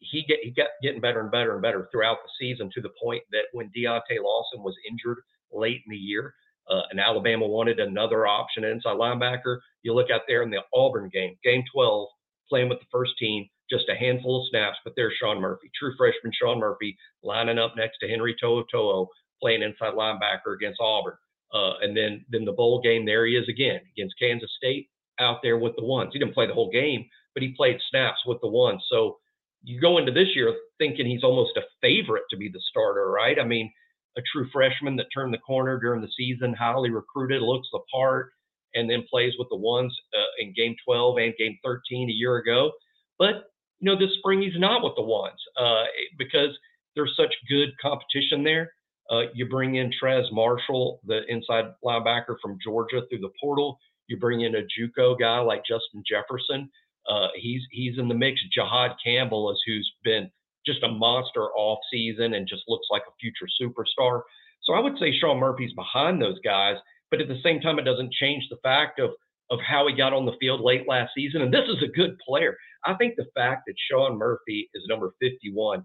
he 0.00 0.24
get 0.28 0.40
he 0.42 0.50
got 0.50 0.68
getting 0.82 1.00
better 1.00 1.20
and 1.20 1.30
better 1.30 1.54
and 1.54 1.62
better 1.62 1.88
throughout 1.90 2.18
the 2.22 2.30
season 2.38 2.70
to 2.74 2.82
the 2.82 2.90
point 3.02 3.22
that 3.32 3.44
when 3.52 3.70
Deontae 3.76 4.22
Lawson 4.22 4.62
was 4.62 4.76
injured 4.88 5.18
late 5.52 5.80
in 5.86 5.90
the 5.90 5.96
year, 5.96 6.34
uh, 6.70 6.82
and 6.90 7.00
Alabama 7.00 7.46
wanted 7.46 7.80
another 7.80 8.26
option 8.26 8.62
inside 8.64 8.98
linebacker. 8.98 9.58
You 9.82 9.94
look 9.94 10.10
out 10.10 10.22
there 10.28 10.42
in 10.42 10.50
the 10.50 10.60
Auburn 10.74 11.08
game, 11.08 11.36
game 11.42 11.64
12, 11.72 12.08
playing 12.48 12.68
with 12.68 12.78
the 12.78 12.86
first 12.92 13.12
team 13.18 13.48
just 13.70 13.88
a 13.88 13.94
handful 13.94 14.40
of 14.40 14.48
snaps, 14.48 14.78
but 14.84 14.94
there's 14.96 15.14
Shawn 15.20 15.40
Murphy, 15.40 15.70
true 15.78 15.94
freshman 15.96 16.32
Shawn 16.32 16.58
Murphy, 16.58 16.96
lining 17.22 17.58
up 17.58 17.74
next 17.76 17.98
to 17.98 18.08
Henry 18.08 18.34
To'oTo'o, 18.42 19.06
playing 19.40 19.62
inside 19.62 19.94
linebacker 19.94 20.54
against 20.54 20.80
Auburn. 20.80 21.16
Uh, 21.52 21.78
and 21.80 21.96
then 21.96 22.24
then 22.28 22.44
the 22.44 22.52
bowl 22.52 22.80
game, 22.82 23.06
there 23.06 23.26
he 23.26 23.34
is 23.34 23.48
again 23.48 23.80
against 23.96 24.18
Kansas 24.18 24.50
State, 24.56 24.88
out 25.18 25.38
there 25.42 25.58
with 25.58 25.74
the 25.76 25.84
ones. 25.84 26.10
He 26.12 26.18
didn't 26.18 26.34
play 26.34 26.46
the 26.46 26.54
whole 26.54 26.70
game, 26.70 27.06
but 27.34 27.42
he 27.42 27.54
played 27.56 27.78
snaps 27.90 28.20
with 28.26 28.38
the 28.42 28.48
ones. 28.48 28.82
So 28.90 29.18
you 29.62 29.80
go 29.80 29.98
into 29.98 30.12
this 30.12 30.28
year 30.34 30.54
thinking 30.78 31.06
he's 31.06 31.24
almost 31.24 31.56
a 31.56 31.62
favorite 31.80 32.24
to 32.30 32.36
be 32.36 32.48
the 32.48 32.60
starter, 32.70 33.10
right? 33.10 33.38
I 33.40 33.44
mean, 33.44 33.72
a 34.16 34.22
true 34.32 34.48
freshman 34.52 34.96
that 34.96 35.06
turned 35.14 35.32
the 35.32 35.38
corner 35.38 35.78
during 35.78 36.00
the 36.00 36.10
season, 36.16 36.54
highly 36.54 36.90
recruited, 36.90 37.42
looks 37.42 37.68
the 37.72 37.80
part, 37.92 38.30
and 38.74 38.88
then 38.88 39.04
plays 39.10 39.32
with 39.38 39.48
the 39.50 39.56
ones 39.56 39.96
uh, 40.14 40.42
in 40.42 40.52
game 40.54 40.76
12 40.84 41.18
and 41.18 41.34
game 41.38 41.56
13 41.64 42.08
a 42.08 42.12
year 42.12 42.36
ago. 42.36 42.72
But 43.18 43.44
you 43.80 43.86
know, 43.86 43.98
this 43.98 44.14
spring 44.18 44.42
he's 44.42 44.58
not 44.58 44.82
with 44.82 44.94
the 44.96 45.02
ones 45.02 45.38
uh, 45.60 45.84
because 46.18 46.56
there's 46.94 47.14
such 47.16 47.34
good 47.48 47.70
competition 47.80 48.42
there. 48.42 48.72
Uh, 49.10 49.22
you 49.34 49.48
bring 49.48 49.76
in 49.76 49.90
Trez 50.02 50.30
Marshall, 50.32 51.00
the 51.06 51.20
inside 51.28 51.66
linebacker 51.84 52.36
from 52.42 52.58
Georgia, 52.62 53.02
through 53.08 53.20
the 53.20 53.30
portal. 53.40 53.78
You 54.06 54.18
bring 54.18 54.42
in 54.42 54.56
a 54.56 54.62
JUCO 54.62 55.18
guy 55.18 55.38
like 55.38 55.62
Justin 55.64 56.02
Jefferson. 56.06 56.70
Uh, 57.08 57.28
he's 57.36 57.62
he's 57.70 57.98
in 57.98 58.08
the 58.08 58.14
mix. 58.14 58.40
Jihaad 58.56 58.96
Campbell 59.02 59.50
is 59.50 59.60
who's 59.66 59.90
been 60.04 60.30
just 60.66 60.82
a 60.82 60.88
monster 60.88 61.44
off 61.56 61.78
season 61.90 62.34
and 62.34 62.46
just 62.46 62.64
looks 62.68 62.86
like 62.90 63.02
a 63.08 63.14
future 63.18 63.46
superstar. 63.60 64.22
So 64.62 64.74
I 64.74 64.80
would 64.80 64.98
say 64.98 65.18
Shawn 65.18 65.38
Murphy's 65.38 65.72
behind 65.72 66.20
those 66.20 66.38
guys, 66.44 66.76
but 67.10 67.20
at 67.20 67.28
the 67.28 67.40
same 67.42 67.60
time, 67.60 67.78
it 67.78 67.84
doesn't 67.84 68.12
change 68.12 68.44
the 68.50 68.58
fact 68.62 69.00
of 69.00 69.10
of 69.50 69.58
how 69.60 69.86
he 69.88 69.94
got 69.94 70.12
on 70.12 70.26
the 70.26 70.36
field 70.40 70.60
late 70.60 70.86
last 70.88 71.12
season. 71.14 71.42
And 71.42 71.52
this 71.52 71.68
is 71.68 71.82
a 71.82 71.96
good 71.96 72.18
player. 72.26 72.56
I 72.84 72.94
think 72.94 73.14
the 73.16 73.26
fact 73.34 73.62
that 73.66 73.74
Shawn 73.90 74.18
Murphy 74.18 74.68
is 74.74 74.84
number 74.88 75.14
51, 75.20 75.84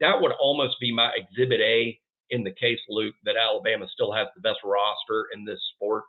that 0.00 0.20
would 0.20 0.32
almost 0.40 0.76
be 0.80 0.92
my 0.92 1.10
exhibit 1.16 1.60
A 1.60 1.98
in 2.30 2.42
the 2.42 2.50
case, 2.50 2.80
Luke, 2.88 3.14
that 3.24 3.36
Alabama 3.36 3.86
still 3.92 4.12
has 4.12 4.26
the 4.34 4.40
best 4.40 4.58
roster 4.64 5.26
in 5.34 5.44
this 5.44 5.60
sport. 5.74 6.04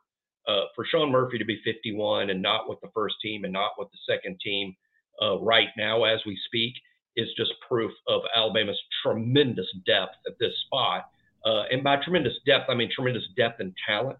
Uh, 0.48 0.63
for 0.76 0.86
Shawn 0.86 1.12
Murphy 1.12 1.38
to 1.38 1.46
be 1.46 1.62
51 1.63 2.30
and 2.30 2.42
not 2.42 2.68
with 2.68 2.80
the 2.82 2.89
first 2.94 3.16
team 3.22 3.44
and 3.44 3.54
not 3.54 3.72
with 3.78 3.89
the 3.92 4.13
second 4.13 4.39
team 4.44 4.76
uh, 5.22 5.39
right 5.39 5.70
now 5.78 6.04
as 6.04 6.20
we 6.26 6.38
speak 6.48 6.74
is 7.16 7.28
just 7.38 7.52
proof 7.68 7.92
of 8.08 8.22
Alabama's 8.36 8.80
tremendous 9.04 9.68
depth 9.86 10.16
at 10.28 10.34
this 10.39 10.54
spot. 10.66 11.06
Uh, 11.46 11.63
and 11.72 11.84
by 11.84 11.98
tremendous 11.98 12.34
depth, 12.46 12.70
I 12.70 12.76
mean 12.76 12.89
tremendous 12.94 13.24
depth 13.38 13.60
and 13.60 13.74
talent. 13.88 14.18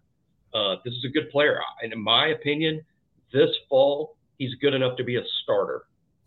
Uh, 0.54 0.76
this 0.84 0.94
is 0.94 1.04
a 1.04 1.08
good 1.08 1.30
player. 1.30 1.60
And 1.82 1.92
in 1.92 2.00
my 2.00 2.28
opinion, 2.28 2.80
this 3.32 3.50
fall, 3.68 4.16
he's 4.38 4.54
good 4.56 4.74
enough 4.74 4.96
to 4.96 5.04
be 5.04 5.16
a 5.16 5.22
starter. 5.42 5.82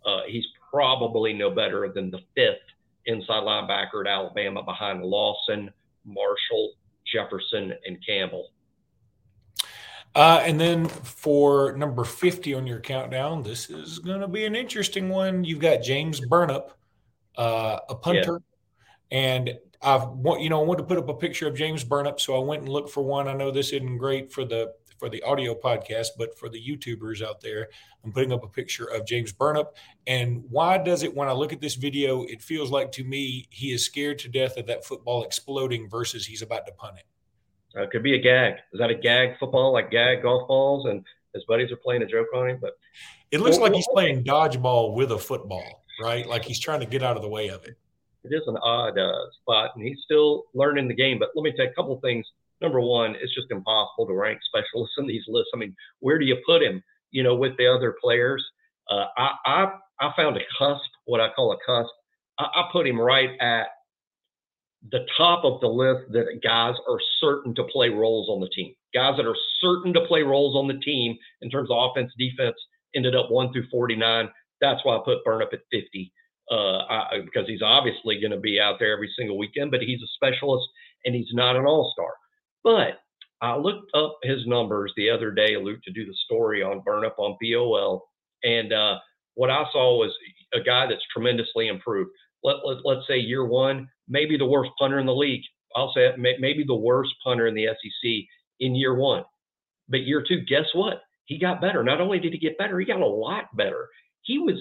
Uh, 0.06 0.22
he's 0.28 0.46
probably 0.72 1.34
no 1.34 1.50
better 1.50 1.90
than 1.94 2.12
the 2.12 2.20
fifth 2.36 2.60
inside 3.06 3.44
linebacker 3.44 4.06
at 4.06 4.08
Alabama 4.08 4.62
behind 4.64 5.04
Lawson, 5.04 5.72
Marshall, 6.06 6.74
Jefferson, 7.06 7.74
and 7.86 7.98
Campbell. 8.06 8.50
Uh, 10.14 10.42
and 10.44 10.60
then 10.60 10.88
for 10.88 11.74
number 11.74 12.04
50 12.04 12.54
on 12.56 12.66
your 12.66 12.80
countdown, 12.80 13.44
this 13.44 13.70
is 13.70 14.00
going 14.00 14.20
to 14.22 14.28
be 14.28 14.46
an 14.46 14.56
interesting 14.56 15.10
one. 15.10 15.44
You've 15.44 15.60
got 15.60 15.84
James 15.84 16.20
Burnip, 16.20 16.72
uh, 17.38 17.80
a 17.88 17.96
punter. 17.96 18.42
Yeah. 19.12 19.18
And 19.20 19.58
I've 19.82 20.08
want 20.10 20.42
you 20.42 20.50
know 20.50 20.62
I 20.62 20.66
wanted 20.66 20.84
to 20.84 20.88
put 20.88 20.98
up 20.98 21.10
a 21.10 21.14
picture 21.14 21.48
of 21.48 21.56
James 21.56 21.84
Burnip, 21.84 22.20
so 22.20 22.36
I 22.36 22.44
went 22.44 22.64
and 22.64 22.70
looked 22.70 22.90
for 22.90 23.04
one. 23.04 23.28
I 23.28 23.34
know 23.34 23.52
this 23.52 23.72
isn't 23.72 23.98
great 23.98 24.32
for 24.32 24.44
the 24.44 24.74
for 24.98 25.10
the 25.10 25.22
audio 25.24 25.54
podcast, 25.54 26.08
but 26.18 26.38
for 26.38 26.50
the 26.50 26.62
YouTubers 26.62 27.22
out 27.22 27.42
there, 27.42 27.70
I'm 28.04 28.12
putting 28.12 28.32
up 28.32 28.44
a 28.44 28.48
picture 28.48 28.86
of 28.86 29.06
James 29.06 29.32
Burnip. 29.32 29.76
And 30.06 30.44
why 30.50 30.78
does 30.78 31.04
it, 31.04 31.14
when 31.14 31.28
I 31.28 31.34
look 31.34 31.54
at 31.54 31.62
this 31.62 31.76
video, 31.76 32.24
it 32.24 32.42
feels 32.42 32.72
like 32.72 32.92
to 32.94 33.04
me 33.04 33.48
he 33.50 33.72
is 33.72 33.86
scared 33.86 34.20
to 34.20 34.30
death 34.30 34.58
of 34.58 34.66
that 34.68 34.86
football 34.86 35.24
exploding 35.24 35.90
versus 35.90 36.26
he's 36.26 36.42
about 36.42 36.66
to 36.66 36.72
punt 36.74 36.98
it. 36.98 37.06
Uh, 37.78 37.84
it 37.84 37.92
could 37.92 38.04
be 38.04 38.16
a 38.16 38.20
gag. 38.20 38.56
Is 38.74 38.80
that 38.80 38.90
a 38.90 38.96
gag 38.96 39.38
football, 39.38 39.72
like 39.72 39.92
gag 39.92 40.24
golf 40.24 40.48
balls, 40.48 40.86
and 40.86 41.06
his 41.34 41.46
buddies 41.46 41.72
are 41.72 41.78
playing 41.78 42.02
a 42.02 42.08
joke 42.08 42.28
on 42.34 42.50
him? 42.50 42.58
But 42.60 42.74
it 43.32 43.40
looks 43.40 43.58
like 43.58 43.74
he's 43.74 43.88
playing 43.94 44.24
dodgeball 44.24 44.96
with 44.96 45.12
a 45.12 45.18
football, 45.18 45.84
right? 46.02 46.26
Like 46.26 46.44
he's 46.44 46.60
trying 46.60 46.80
to 46.80 46.86
get 46.86 47.04
out 47.04 47.18
of 47.18 47.22
the 47.22 47.30
way 47.30 47.50
of 47.50 47.64
it. 47.66 47.78
It 48.30 48.36
is 48.36 48.44
an 48.48 48.58
odd 48.58 48.98
uh, 48.98 49.26
spot, 49.42 49.72
and 49.76 49.86
he's 49.86 50.00
still 50.04 50.46
learning 50.54 50.88
the 50.88 50.94
game. 50.94 51.20
But 51.20 51.30
let 51.36 51.44
me 51.44 51.54
take 51.58 51.72
a 51.72 51.74
couple 51.74 52.00
things. 52.02 52.26
Number 52.62 52.82
one, 52.82 53.16
it's 53.22 53.34
just 53.34 53.52
impossible 53.52 54.08
to 54.08 54.14
rank 54.14 54.40
specialists 54.44 54.96
in 54.98 55.08
these 55.08 55.24
lists. 55.28 55.52
I 55.54 55.58
mean, 55.58 55.76
where 56.00 56.18
do 56.18 56.26
you 56.26 56.38
put 56.46 56.64
him? 56.64 56.84
You 57.12 57.24
know, 57.24 57.36
with 57.36 57.56
the 57.58 57.68
other 57.68 57.96
players. 58.02 58.44
Uh, 58.90 59.06
I, 59.18 59.32
I 59.46 59.66
I 60.00 60.12
found 60.16 60.38
a 60.38 60.42
cusp, 60.58 60.90
what 61.06 61.22
I 61.22 61.30
call 61.30 61.52
a 61.52 61.58
cusp. 61.66 61.92
I, 62.40 62.46
I 62.46 62.70
put 62.72 62.88
him 62.88 63.00
right 63.00 63.30
at 63.42 63.68
the 64.92 65.06
top 65.18 65.44
of 65.44 65.60
the 65.62 65.68
list 65.68 66.12
that 66.12 66.40
guys 66.44 66.76
are 66.88 67.00
certain 67.20 67.54
to 67.56 67.64
play 67.66 67.90
roles 67.90 68.30
on 68.30 68.40
the 68.40 68.50
team. 68.50 68.74
Guys 68.94 69.18
that 69.18 69.26
are 69.26 69.36
certain 69.60 69.94
to 69.94 70.02
play 70.08 70.22
roles 70.22 70.56
on 70.56 70.68
the 70.68 70.80
team 70.80 71.18
in 71.42 71.50
terms 71.50 71.70
of 71.72 71.78
offense, 71.78 72.12
defense, 72.18 72.56
ended 72.96 73.16
up 73.16 73.30
one 73.30 73.52
through 73.52 73.68
49. 73.70 74.30
That's 74.62 74.84
why 74.84 74.96
I 74.96 75.02
put 75.04 75.24
Burnip 75.26 75.54
at 75.54 75.60
50 75.72 76.12
uh, 76.52 76.78
I, 76.90 77.22
because 77.24 77.48
he's 77.48 77.62
obviously 77.62 78.20
going 78.20 78.32
to 78.32 78.40
be 78.40 78.60
out 78.60 78.78
there 78.80 78.94
every 78.94 79.12
single 79.18 79.38
weekend, 79.38 79.72
but 79.72 79.82
he's 79.82 80.02
a 80.02 80.08
specialist 80.16 80.68
and 81.06 81.14
he's 81.14 81.34
not 81.34 81.56
an 81.56 81.66
all 81.66 81.92
star. 81.94 82.12
But 82.64 83.00
I 83.42 83.56
looked 83.56 83.92
up 83.96 84.18
his 84.24 84.46
numbers 84.48 84.94
the 84.96 85.10
other 85.10 85.32
day, 85.32 85.58
Luke, 85.58 85.82
to 85.84 85.92
do 85.92 86.06
the 86.06 86.16
story 86.26 86.64
on 86.64 86.82
Burnip 86.86 87.14
on 87.18 87.38
BOL. 87.42 88.08
And 88.44 88.74
uh, 88.74 89.00
what 89.36 89.50
I 89.50 89.64
saw 89.72 89.98
was 89.98 90.12
a 90.54 90.62
guy 90.62 90.88
that's 90.88 91.04
tremendously 91.14 91.68
improved. 91.68 92.12
Let, 92.44 92.58
let, 92.66 92.78
let's 92.86 93.08
say 93.08 93.18
year 93.18 93.46
one, 93.46 93.88
maybe 94.08 94.38
the 94.38 94.46
worst 94.46 94.72
punter 94.80 95.00
in 95.00 95.06
the 95.06 95.14
league. 95.14 95.44
I'll 95.76 95.94
say 95.94 96.08
it, 96.08 96.18
maybe 96.18 96.64
the 96.66 96.76
worst 96.76 97.12
punter 97.24 97.48
in 97.48 97.54
the 97.54 97.68
SEC 97.68 98.12
in 98.60 98.74
year 98.74 98.96
one. 98.96 99.24
But 99.90 100.02
year 100.02 100.24
two, 100.28 100.42
guess 100.42 100.66
what? 100.74 101.02
He 101.26 101.38
got 101.38 101.62
better. 101.62 101.84
Not 101.84 102.02
only 102.02 102.20
did 102.20 102.34
he 102.34 102.40
get 102.40 102.58
better, 102.58 102.80
he 102.80 102.86
got 102.86 103.02
a 103.02 103.06
lot 103.06 103.56
better. 103.56 103.88
He 104.22 104.40
was 104.40 104.56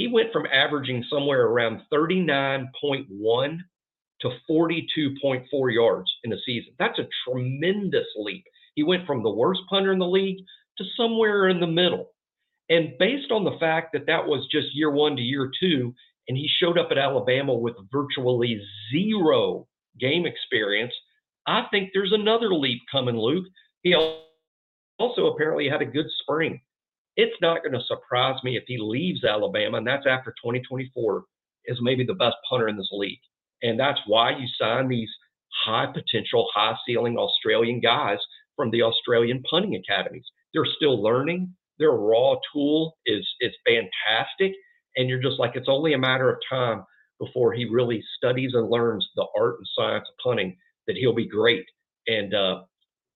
he 0.00 0.08
went 0.08 0.32
from 0.32 0.46
averaging 0.46 1.04
somewhere 1.10 1.42
around 1.42 1.82
39.1 1.92 3.58
to 4.22 4.30
42.4 4.50 5.74
yards 5.74 6.10
in 6.24 6.32
a 6.32 6.36
season. 6.46 6.72
That's 6.78 6.98
a 6.98 7.06
tremendous 7.28 8.06
leap. 8.16 8.44
He 8.76 8.82
went 8.82 9.06
from 9.06 9.22
the 9.22 9.30
worst 9.30 9.60
punter 9.68 9.92
in 9.92 9.98
the 9.98 10.06
league 10.06 10.38
to 10.78 10.84
somewhere 10.96 11.50
in 11.50 11.60
the 11.60 11.66
middle. 11.66 12.12
And 12.70 12.94
based 12.98 13.30
on 13.30 13.44
the 13.44 13.58
fact 13.60 13.92
that 13.92 14.06
that 14.06 14.26
was 14.26 14.48
just 14.50 14.74
year 14.74 14.90
one 14.90 15.16
to 15.16 15.22
year 15.22 15.50
two, 15.60 15.94
and 16.28 16.38
he 16.38 16.48
showed 16.48 16.78
up 16.78 16.88
at 16.90 16.96
Alabama 16.96 17.52
with 17.52 17.74
virtually 17.92 18.58
zero 18.90 19.68
game 20.00 20.24
experience. 20.24 20.94
I 21.46 21.64
think 21.70 21.90
there's 21.92 22.14
another 22.14 22.54
leap 22.54 22.80
coming, 22.90 23.18
Luke. 23.18 23.44
He 23.82 23.94
also 24.98 25.26
apparently 25.26 25.68
had 25.68 25.82
a 25.82 25.86
good 25.86 26.06
spring. 26.22 26.62
It's 27.20 27.36
not 27.40 27.62
going 27.62 27.74
to 27.74 27.84
surprise 27.86 28.36
me 28.44 28.56
if 28.56 28.64
he 28.66 28.78
leaves 28.78 29.24
Alabama, 29.24 29.78
and 29.78 29.86
that's 29.86 30.06
after 30.06 30.30
2024, 30.42 31.24
is 31.66 31.78
maybe 31.82 32.04
the 32.04 32.14
best 32.14 32.36
punter 32.48 32.68
in 32.68 32.76
this 32.76 32.88
league. 32.92 33.20
And 33.62 33.78
that's 33.78 34.00
why 34.06 34.30
you 34.30 34.46
sign 34.58 34.88
these 34.88 35.10
high 35.64 35.86
potential, 35.86 36.48
high 36.54 36.76
ceiling 36.86 37.18
Australian 37.18 37.80
guys 37.80 38.18
from 38.56 38.70
the 38.70 38.82
Australian 38.82 39.42
punting 39.50 39.76
academies. 39.76 40.24
They're 40.54 40.64
still 40.76 41.02
learning. 41.02 41.54
Their 41.78 41.92
raw 41.92 42.36
tool 42.52 42.96
is 43.06 43.26
is 43.40 43.52
fantastic 43.66 44.52
and 44.96 45.08
you're 45.08 45.22
just 45.22 45.38
like 45.38 45.52
it's 45.54 45.68
only 45.68 45.94
a 45.94 45.98
matter 45.98 46.30
of 46.30 46.38
time 46.48 46.84
before 47.18 47.52
he 47.52 47.64
really 47.66 48.02
studies 48.16 48.52
and 48.54 48.70
learns 48.70 49.08
the 49.16 49.26
art 49.38 49.56
and 49.58 49.68
science 49.74 50.06
of 50.08 50.14
punting 50.22 50.56
that 50.86 50.96
he'll 50.96 51.14
be 51.14 51.28
great. 51.28 51.64
And 52.06 52.34
uh, 52.34 52.62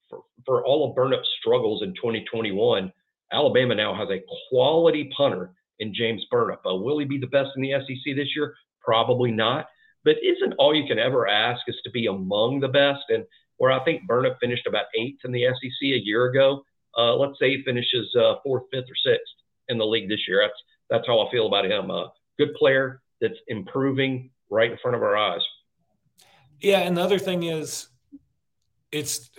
for, 0.09 0.21
for 0.45 0.65
all 0.65 0.89
of 0.89 0.97
Burnip's 0.97 1.29
struggles 1.41 1.83
in 1.83 1.95
2021, 1.95 2.93
Alabama 3.35 3.75
now 3.75 3.95
has 3.95 4.09
a 4.11 4.23
quality 4.49 5.11
punter 5.17 5.51
in 5.81 5.93
James 5.93 6.25
Burnip. 6.31 6.61
Uh, 6.65 6.77
will 6.77 6.99
he 6.99 7.05
be 7.05 7.19
the 7.19 7.27
best 7.27 7.51
in 7.57 7.63
the 7.63 7.73
SEC 7.73 8.15
this 8.15 8.35
year? 8.37 8.55
Probably 8.81 9.33
not. 9.33 9.67
But 10.05 10.17
isn't 10.23 10.55
all 10.59 10.75
you 10.75 10.87
can 10.87 10.99
ever 10.99 11.27
ask 11.27 11.63
is 11.67 11.81
to 11.85 11.91
be 11.91 12.07
among 12.07 12.61
the 12.61 12.69
best? 12.69 13.03
And 13.09 13.25
where 13.57 13.73
I 13.73 13.83
think 13.85 14.07
Burnip 14.07 14.37
finished 14.41 14.67
about 14.67 14.87
eighth 14.97 15.21
in 15.25 15.33
the 15.33 15.47
SEC 15.47 15.83
a 15.83 16.05
year 16.05 16.27
ago, 16.27 16.63
uh, 16.97 17.17
let's 17.17 17.39
say 17.41 17.51
he 17.51 17.63
finishes 17.65 18.15
uh, 18.15 18.35
fourth, 18.45 18.65
fifth, 18.73 18.85
or 18.85 18.97
sixth 19.05 19.33
in 19.69 19.79
the 19.79 19.87
league 19.87 20.09
this 20.09 20.29
year. 20.29 20.41
That's 20.43 20.63
that's 20.91 21.07
how 21.07 21.27
I 21.27 21.31
feel 21.31 21.47
about 21.47 21.65
him. 21.65 21.91
A 21.91 22.13
good 22.39 22.55
player 22.55 23.03
that's 23.21 23.39
improving 23.49 24.31
right 24.51 24.71
in 24.71 24.79
front 24.79 24.97
of 24.97 25.03
our 25.03 25.17
eyes. 25.17 25.41
Yeah, 26.61 26.81
and 26.81 26.97
the 26.97 27.03
other 27.03 27.19
thing 27.19 27.43
is, 27.43 27.89
it's 28.93 29.31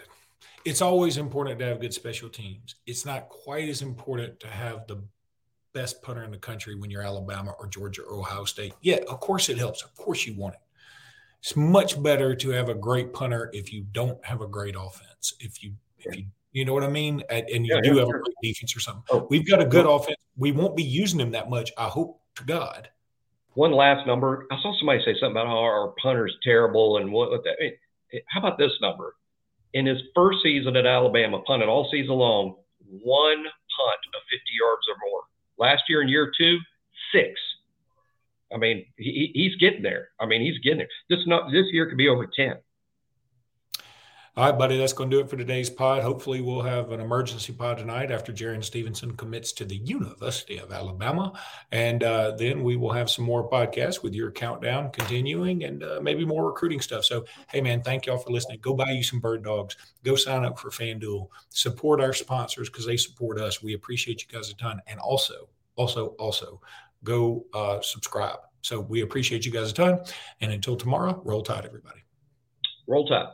it's 0.65 0.81
always 0.81 1.17
important 1.17 1.59
to 1.59 1.65
have 1.65 1.79
good 1.79 1.93
special 1.93 2.27
teams. 2.27 2.75
It's 2.87 3.05
not 3.05 3.29
quite 3.29 3.69
as 3.69 3.81
important 3.81 4.39
to 4.41 4.47
have 4.47 4.87
the 4.87 5.03
best 5.73 6.01
punter 6.01 6.23
in 6.23 6.31
the 6.31 6.37
country 6.37 6.75
when 6.75 6.89
you're 6.89 7.03
Alabama 7.03 7.53
or 7.59 7.67
Georgia 7.67 8.01
or 8.01 8.19
Ohio 8.19 8.45
State. 8.45 8.73
Yeah, 8.81 8.97
of 9.07 9.19
course 9.19 9.49
it 9.49 9.57
helps. 9.57 9.83
Of 9.83 9.95
course 9.95 10.25
you 10.25 10.33
want 10.33 10.55
it. 10.55 10.61
It's 11.41 11.55
much 11.55 12.01
better 12.01 12.35
to 12.35 12.49
have 12.49 12.69
a 12.69 12.73
great 12.73 13.13
punter 13.13 13.51
if 13.53 13.71
you 13.71 13.85
don't 13.91 14.23
have 14.25 14.41
a 14.41 14.47
great 14.47 14.75
offense. 14.77 15.35
If 15.39 15.63
you 15.63 15.73
if 15.99 16.17
you 16.17 16.25
you 16.51 16.63
know 16.63 16.73
what 16.73 16.83
I 16.83 16.89
mean? 16.89 17.21
And, 17.29 17.45
you 17.49 17.75
yeah, 17.75 17.81
do 17.81 17.89
yeah, 17.89 17.99
have 17.99 18.07
sure. 18.07 18.15
a 18.15 18.21
great 18.21 18.35
defense 18.41 18.75
or 18.77 18.79
something. 18.79 19.03
Oh, 19.11 19.27
We've 19.29 19.45
got 19.45 19.61
a 19.61 19.65
good 19.65 19.85
offense. 19.85 20.15
We 20.37 20.53
won't 20.53 20.77
be 20.77 20.83
using 20.83 21.17
them 21.17 21.31
that 21.31 21.49
much. 21.49 21.69
I 21.77 21.89
hope 21.89 22.21
to 22.35 22.45
God. 22.45 22.87
One 23.55 23.73
last 23.73 24.07
number. 24.07 24.47
I 24.49 24.55
saw 24.61 24.73
somebody 24.79 24.99
say 24.99 25.15
something 25.19 25.31
about 25.31 25.47
how 25.47 25.57
our 25.57 25.93
punter's 26.01 26.33
terrible 26.43 26.97
and 26.97 27.11
what. 27.11 27.29
what 27.29 27.43
that, 27.43 27.57
mean. 27.59 27.73
how 28.29 28.39
about 28.39 28.57
this 28.57 28.71
number? 28.79 29.15
In 29.75 29.85
his 29.85 30.01
first 30.15 30.39
season 30.41 30.77
at 30.77 30.85
Alabama, 30.85 31.41
punted 31.45 31.67
all 31.67 31.89
season 31.91 32.15
long, 32.15 32.55
one 32.87 33.43
punt 33.43 34.01
of 34.15 34.21
50 34.31 34.41
yards 34.57 34.87
or 34.89 34.95
more. 35.09 35.21
Last 35.57 35.83
year 35.89 36.01
in 36.01 36.07
year 36.07 36.31
two, 36.37 36.57
six. 37.13 37.31
I 38.53 38.57
mean, 38.57 38.85
he, 38.95 39.31
he's 39.33 39.55
getting 39.57 39.83
there. 39.83 40.09
I 40.17 40.27
mean, 40.27 40.41
he's 40.41 40.57
getting 40.59 40.77
there. 40.77 40.87
This 41.09 41.19
not 41.27 41.51
this 41.51 41.65
year 41.73 41.87
could 41.87 41.97
be 41.97 42.07
over 42.07 42.25
10. 42.25 42.55
All 44.37 44.43
right, 44.43 44.59
buddy, 44.59 44.75
that's 44.75 44.91
going 44.91 45.09
to 45.09 45.15
do 45.15 45.21
it 45.21 45.29
for 45.29 45.37
today's 45.37 45.69
pod. 45.69 46.03
Hopefully, 46.03 46.41
we'll 46.41 46.61
have 46.61 46.91
an 46.91 46.99
emergency 46.99 47.53
pod 47.53 47.77
tonight 47.77 48.11
after 48.11 48.33
Jarin 48.33 48.61
Stevenson 48.61 49.15
commits 49.15 49.53
to 49.53 49.63
the 49.63 49.77
University 49.77 50.57
of 50.57 50.73
Alabama. 50.73 51.31
And 51.71 52.03
uh, 52.03 52.31
then 52.31 52.61
we 52.61 52.75
will 52.75 52.91
have 52.91 53.09
some 53.09 53.23
more 53.23 53.49
podcasts 53.49 54.03
with 54.03 54.13
your 54.13 54.31
countdown 54.31 54.91
continuing 54.91 55.63
and 55.63 55.83
uh, 55.83 56.01
maybe 56.03 56.25
more 56.25 56.45
recruiting 56.45 56.81
stuff. 56.81 57.05
So, 57.05 57.23
hey, 57.49 57.61
man, 57.61 57.81
thank 57.81 58.07
y'all 58.07 58.17
for 58.17 58.29
listening. 58.29 58.59
Go 58.59 58.73
buy 58.73 58.91
you 58.91 59.03
some 59.03 59.21
bird 59.21 59.41
dogs. 59.41 59.77
Go 60.03 60.17
sign 60.17 60.43
up 60.43 60.59
for 60.59 60.69
FanDuel. 60.69 61.29
Support 61.51 62.01
our 62.01 62.11
sponsors 62.11 62.69
because 62.69 62.85
they 62.85 62.97
support 62.97 63.39
us. 63.39 63.63
We 63.63 63.73
appreciate 63.73 64.21
you 64.21 64.27
guys 64.37 64.49
a 64.49 64.55
ton. 64.55 64.81
And 64.87 64.99
also, 64.99 65.47
also, 65.77 66.07
also, 66.19 66.59
go 67.05 67.45
uh, 67.53 67.79
subscribe. 67.79 68.39
So, 68.63 68.81
we 68.81 68.99
appreciate 68.99 69.45
you 69.45 69.53
guys 69.53 69.71
a 69.71 69.73
ton. 69.73 69.99
And 70.41 70.51
until 70.51 70.75
tomorrow, 70.75 71.21
roll 71.23 71.41
tide, 71.41 71.63
everybody. 71.65 72.03
Roll 72.85 73.07
tide. 73.07 73.27